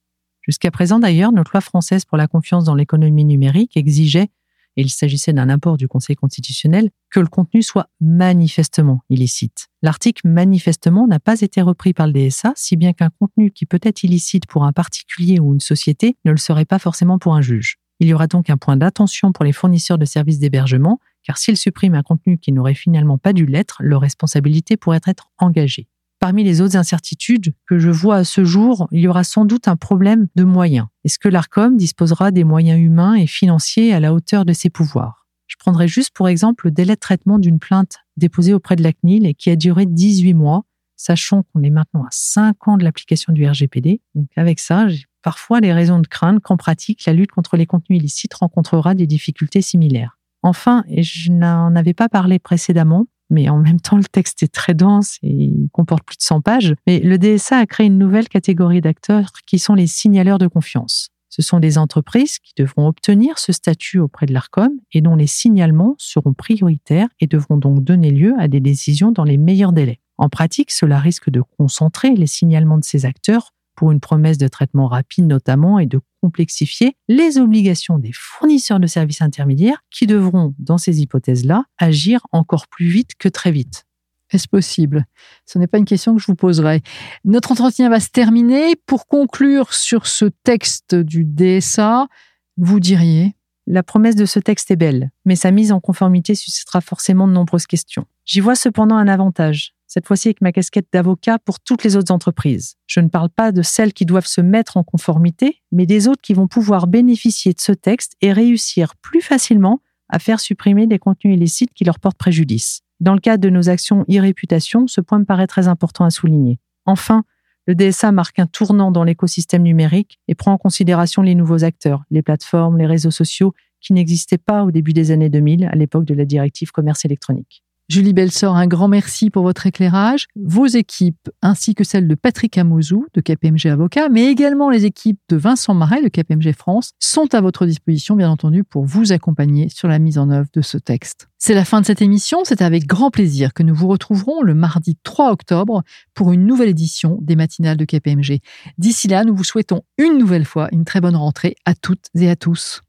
Jusqu'à 0.41 0.71
présent 0.71 0.99
d'ailleurs, 0.99 1.33
notre 1.33 1.53
loi 1.53 1.61
française 1.61 2.05
pour 2.05 2.17
la 2.17 2.27
confiance 2.27 2.65
dans 2.65 2.75
l'économie 2.75 3.25
numérique 3.25 3.77
exigeait, 3.77 4.29
et 4.77 4.83
il 4.83 4.91
s'agissait 4.91 5.33
d'un 5.33 5.49
apport 5.49 5.77
du 5.77 5.89
Conseil 5.89 6.17
constitutionnel, 6.17 6.91
que 7.11 7.21
le 7.21 7.27
contenu 7.27 7.63
soit 7.63 7.89
manifestement 8.01 9.03
illicite. 9.09 9.69
L'article 9.83 10.29
manifestement 10.29 11.07
n'a 11.07 11.21
pas 11.21 11.41
été 11.41 11.63
repris 11.63 11.93
par 11.93 12.07
le 12.07 12.13
DSA, 12.13 12.53
si 12.57 12.77
bien 12.77 12.93
qu'un 12.93 13.11
contenu 13.11 13.51
qui 13.51 13.67
peut 13.67 13.81
être 13.83 14.03
illicite 14.03 14.47
pour 14.47 14.65
un 14.65 14.73
particulier 14.73 15.39
ou 15.41 15.53
une 15.53 15.61
société 15.61 16.17
ne 16.25 16.31
le 16.31 16.37
serait 16.37 16.65
pas 16.65 16.79
forcément 16.79 17.19
pour 17.19 17.35
un 17.35 17.43
juge. 17.43 17.77
Il 18.01 18.09
y 18.09 18.15
aura 18.15 18.27
donc 18.27 18.51
un 18.51 18.57
point 18.57 18.77
d'attention 18.77 19.33
pour 19.33 19.45
les 19.45 19.53
fournisseurs 19.53 19.99
de 19.99 20.05
services 20.05 20.39
d'hébergement, 20.39 20.99
car 21.23 21.39
s'ils 21.39 21.57
suppriment 21.57 21.95
un 21.95 22.03
contenu 22.03 22.39
qui 22.39 22.53
n'aurait 22.53 22.75
finalement 22.75 23.19
pas 23.19 23.33
dû 23.33 23.47
l'être, 23.47 23.79
leur 23.81 24.01
responsabilité 24.01 24.77
pourrait 24.77 25.01
être 25.07 25.31
engagée. 25.39 25.89
Parmi 26.25 26.43
les 26.43 26.63
autres 26.63 26.79
incertitudes 26.79 27.53
que 27.69 27.79
je 27.79 27.91
vois 27.91 28.17
à 28.17 28.25
ce 28.25 28.45
jour, 28.45 28.89
il 28.93 29.01
y 29.01 29.09
aura 29.09 29.25
sans 29.25 29.45
doute 29.45 29.69
un 29.69 29.77
problème 29.77 30.29
de 30.37 30.45
moyens. 30.45 30.87
Est-ce 31.05 31.19
que 31.19 31.29
l'ARCOM 31.29 31.77
disposera 31.77 32.31
des 32.31 32.45
moyens 32.45 32.81
humains 32.81 33.15
et 33.15 33.27
financiers 33.27 33.93
à 33.93 34.01
la 34.01 34.15
hauteur 34.15 34.47
de 34.47 34.55
ses 34.55 34.71
pouvoirs? 34.71 35.27
Je 35.49 35.57
prendrai 35.59 35.87
juste 35.87 36.13
pour 36.15 36.27
exemple 36.27 36.69
le 36.69 36.71
délai 36.71 36.95
de 36.95 36.99
traitement 36.99 37.39
d'une 37.39 37.59
plainte 37.59 37.99
déposée 38.17 38.55
auprès 38.55 38.75
de 38.75 38.83
la 38.83 38.95
CNIL 38.95 39.27
et 39.27 39.35
qui 39.35 39.51
a 39.51 39.57
duré 39.57 39.85
18 39.85 40.33
mois, 40.33 40.65
sachant 40.97 41.43
qu'on 41.43 41.63
est 41.63 41.69
maintenant 41.69 42.05
à 42.05 42.09
5 42.11 42.69
ans 42.69 42.79
de 42.79 42.85
l'application 42.85 43.35
du 43.35 43.47
RGPD. 43.47 44.01
Donc 44.15 44.29
avec 44.37 44.61
ça, 44.61 44.89
j'ai 44.89 45.05
parfois 45.21 45.61
les 45.61 45.75
raisons 45.75 45.99
de 45.99 46.07
craindre 46.07 46.41
qu'en 46.41 46.57
pratique, 46.57 47.05
la 47.05 47.13
lutte 47.13 47.33
contre 47.33 47.59
les 47.59 47.67
contenus 47.67 47.99
illicites 47.99 48.33
rencontrera 48.33 48.95
des 48.95 49.07
difficultés 49.07 49.61
similaires. 49.61 50.19
Enfin, 50.43 50.85
et 50.89 51.03
je 51.03 51.31
n'en 51.31 51.77
avais 51.77 51.93
pas 51.93 52.09
parlé 52.09 52.39
précédemment, 52.39 53.09
mais 53.31 53.49
en 53.49 53.59
même 53.59 53.81
temps, 53.81 53.97
le 53.97 54.05
texte 54.05 54.43
est 54.43 54.53
très 54.53 54.75
dense 54.75 55.19
et 55.23 55.33
il 55.33 55.69
comporte 55.73 56.05
plus 56.05 56.17
de 56.17 56.23
100 56.23 56.41
pages. 56.41 56.75
Mais 56.87 57.01
le 57.01 57.19
DSA 57.19 57.59
a 57.59 57.67
créé 57.67 57.87
une 57.87 57.99
nouvelle 57.99 58.29
catégorie 58.29 58.81
d'acteurs 58.81 59.31
qui 59.47 59.59
sont 59.59 59.75
les 59.75 59.87
signaleurs 59.87 60.39
de 60.39 60.47
confiance. 60.47 61.09
Ce 61.31 61.43
sont 61.43 61.59
des 61.59 61.79
entreprises 61.79 62.39
qui 62.39 62.53
devront 62.57 62.87
obtenir 62.87 63.41
ce 63.41 63.51
statut 63.51 63.99
auprès 63.99 64.27
de 64.27 64.33
l'ARCOM 64.33 64.71
et 64.93 65.01
dont 65.01 65.17
les 65.17 65.27
signalements 65.27 65.97
seront 65.99 66.33
prioritaires 66.33 67.09
et 67.19 67.27
devront 67.27 67.57
donc 67.57 67.83
donner 67.83 68.13
lieu 68.13 68.35
à 68.39 68.47
des 68.47 68.61
décisions 68.61 69.11
dans 69.11 69.25
les 69.25 69.37
meilleurs 69.37 69.73
délais. 69.73 70.01
En 70.17 70.29
pratique, 70.29 70.71
cela 70.71 71.01
risque 71.01 71.31
de 71.31 71.43
concentrer 71.59 72.15
les 72.15 72.29
signalements 72.29 72.79
de 72.79 72.85
ces 72.85 73.05
acteurs 73.05 73.53
pour 73.75 73.93
une 73.93 74.01
promesse 74.01 74.39
de 74.39 74.49
traitement 74.49 74.89
rapide 74.89 75.27
notamment 75.27 75.79
et 75.79 75.87
de 75.87 76.01
complexifier 76.23 76.97
les 77.09 77.39
obligations 77.39 77.99
des 77.99 78.13
fournisseurs 78.13 78.81
de 78.81 78.87
services 78.87 79.23
intermédiaires 79.23 79.83
qui 79.91 80.07
devront, 80.07 80.55
dans 80.59 80.79
ces 80.79 81.01
hypothèses-là, 81.01 81.65
agir 81.79 82.27
encore 82.33 82.67
plus 82.69 82.87
vite 82.87 83.11
que 83.19 83.29
très 83.29 83.51
vite. 83.53 83.85
Est-ce 84.31 84.49
possible? 84.49 85.05
Ce 85.45 85.59
n'est 85.59 85.67
pas 85.67 85.79
une 85.79 85.85
question 85.85 86.15
que 86.15 86.21
je 86.21 86.27
vous 86.27 86.35
poserai. 86.35 86.83
Notre 87.25 87.53
entretien 87.53 87.89
va 87.89 88.01
se 88.01 88.09
terminer. 88.09 88.75
Pour 88.87 89.07
conclure 89.07 89.75
sur 89.75 90.07
ce 90.07 90.25
texte 90.45 90.95
du 90.95 91.25
DSA, 91.25 92.09
vous 92.57 92.81
diriez? 92.81 93.37
La 93.67 93.83
promesse 93.83 94.17
de 94.17 94.27
ce 94.27 94.39
texte 94.39 94.71
est 94.71 94.77
belle, 94.77 95.11
mais 95.25 95.37
sa 95.37 95.51
mise 95.51 95.73
en 95.73 95.81
conformité 95.81 96.35
suscitera 96.35 96.81
forcément 96.81 97.27
de 97.27 97.33
nombreuses 97.33 97.67
questions. 97.67 98.07
J'y 98.27 98.41
vois 98.41 98.57
cependant 98.57 98.97
un 98.97 99.09
avantage, 99.09 99.74
cette 99.95 100.09
fois-ci 100.09 100.27
avec 100.27 100.41
ma 100.41 100.51
casquette 100.51 100.89
d'avocat 100.93 101.39
pour 101.39 101.61
toutes 101.61 101.85
les 101.85 101.95
autres 101.95 102.13
entreprises. 102.13 102.75
Je 102.89 102.99
ne 102.99 103.07
parle 103.07 103.31
pas 103.31 103.53
de 103.53 103.63
celles 103.63 103.93
qui 103.93 104.07
doivent 104.07 104.27
se 104.27 104.41
mettre 104.41 104.77
en 104.77 104.83
conformité, 104.83 105.63
mais 105.71 105.87
des 105.87 106.09
autres 106.09 106.21
qui 106.21 106.35
vont 106.35 106.49
pouvoir 106.49 106.89
bénéficier 106.89 107.53
de 107.53 107.61
ce 107.61 107.71
texte 107.71 108.17
et 108.21 108.33
réussir 108.33 108.97
plus 108.97 109.21
facilement 109.21 109.81
à 110.09 110.19
faire 110.19 110.41
supprimer 110.41 110.89
des 110.89 110.99
contenus 110.99 111.37
illicites 111.37 111.73
qui 111.75 111.85
leur 111.85 112.01
portent 112.01 112.19
préjudice. 112.19 112.81
Dans 112.99 113.15
le 113.15 113.21
cadre 113.21 113.41
de 113.41 113.51
nos 113.51 113.69
actions 113.69 114.05
e-réputation, 114.11 114.89
ce 114.89 115.01
point 115.01 115.21
me 115.21 115.25
paraît 115.25 115.47
très 115.47 115.69
important 115.69 116.05
à 116.05 116.11
souligner. 116.11 116.59
Enfin, 116.87 117.23
le 117.69 117.77
DSA 117.77 118.11
marque 118.11 118.41
un 118.41 118.49
tournant 118.49 118.91
dans 118.91 119.05
l'écosystème 119.05 119.63
numérique 119.63 120.19
et 120.27 120.35
prend 120.35 120.55
en 120.55 120.59
considération 120.59 121.23
les 121.23 121.37
nouveaux 121.37 121.63
acteurs, 121.63 122.03
les 122.11 122.23
plateformes, 122.23 122.79
les 122.79 122.87
réseaux 122.87 123.13
sociaux 123.13 123.55
qui 123.81 123.93
n'existaient 123.93 124.39
pas 124.39 124.65
au 124.65 124.73
début 124.73 124.93
des 124.93 125.13
années 125.13 125.31
2000, 125.31 125.67
à 125.67 125.77
l'époque 125.77 126.05
de 126.05 126.15
la 126.15 126.25
directive 126.25 126.73
commerce 126.73 127.05
électronique. 127.05 127.64
Julie 127.91 128.15
Belsor, 128.15 128.57
un 128.57 128.67
grand 128.67 128.89
merci 128.89 129.29
pour 129.29 129.43
votre 129.43 129.67
éclairage. 129.67 130.27
Vos 130.37 130.65
équipes, 130.67 131.29
ainsi 131.43 131.75
que 131.75 131.85
celles 131.85 132.09
de 132.09 132.15
Patrick 132.15 132.57
Amozou 132.57 133.07
de 133.13 133.21
KPMG 133.21 133.67
Avocat, 133.67 134.09
mais 134.09 134.25
également 134.25 134.71
les 134.71 134.87
équipes 134.87 135.21
de 135.29 135.37
Vincent 135.37 135.75
Marais 135.75 136.03
de 136.03 136.09
KPMG 136.09 136.55
France, 136.57 136.93
sont 136.99 137.35
à 137.35 137.43
votre 137.43 137.67
disposition, 137.67 138.17
bien 138.17 138.31
entendu, 138.31 138.65
pour 138.65 138.87
vous 138.87 139.13
accompagner 139.13 139.69
sur 139.69 139.87
la 139.87 139.99
mise 139.99 140.17
en 140.17 140.31
œuvre 140.31 140.49
de 140.55 140.63
ce 140.63 140.79
texte. 140.79 141.29
C'est 141.37 141.53
la 141.53 141.67
fin 141.67 141.83
de 141.83 141.87
cette 141.87 142.01
émission. 142.01 142.41
C'est 142.45 142.63
avec 142.63 142.87
grand 142.87 143.11
plaisir 143.11 143.53
que 143.53 143.63
nous 143.63 143.75
vous 143.75 143.89
retrouverons 143.89 144.41
le 144.41 144.55
mardi 144.55 144.97
3 145.03 145.31
octobre 145.31 145.83
pour 146.15 146.33
une 146.33 146.47
nouvelle 146.47 146.71
édition 146.71 147.19
des 147.21 147.37
matinales 147.37 147.77
de 147.77 147.85
KPMG. 147.85 148.41
D'ici 148.79 149.09
là, 149.09 149.25
nous 149.25 149.37
vous 149.37 149.45
souhaitons 149.45 149.83
une 149.99 150.17
nouvelle 150.17 150.47
fois 150.47 150.69
une 150.73 150.87
très 150.87 151.03
bonne 151.03 151.17
rentrée 151.17 151.55
à 151.67 151.75
toutes 151.75 152.07
et 152.15 152.31
à 152.31 152.37
tous. 152.37 152.81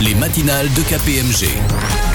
Les 0.00 0.14
matinales 0.14 0.72
de 0.74 0.82
KPMG. 0.82 2.05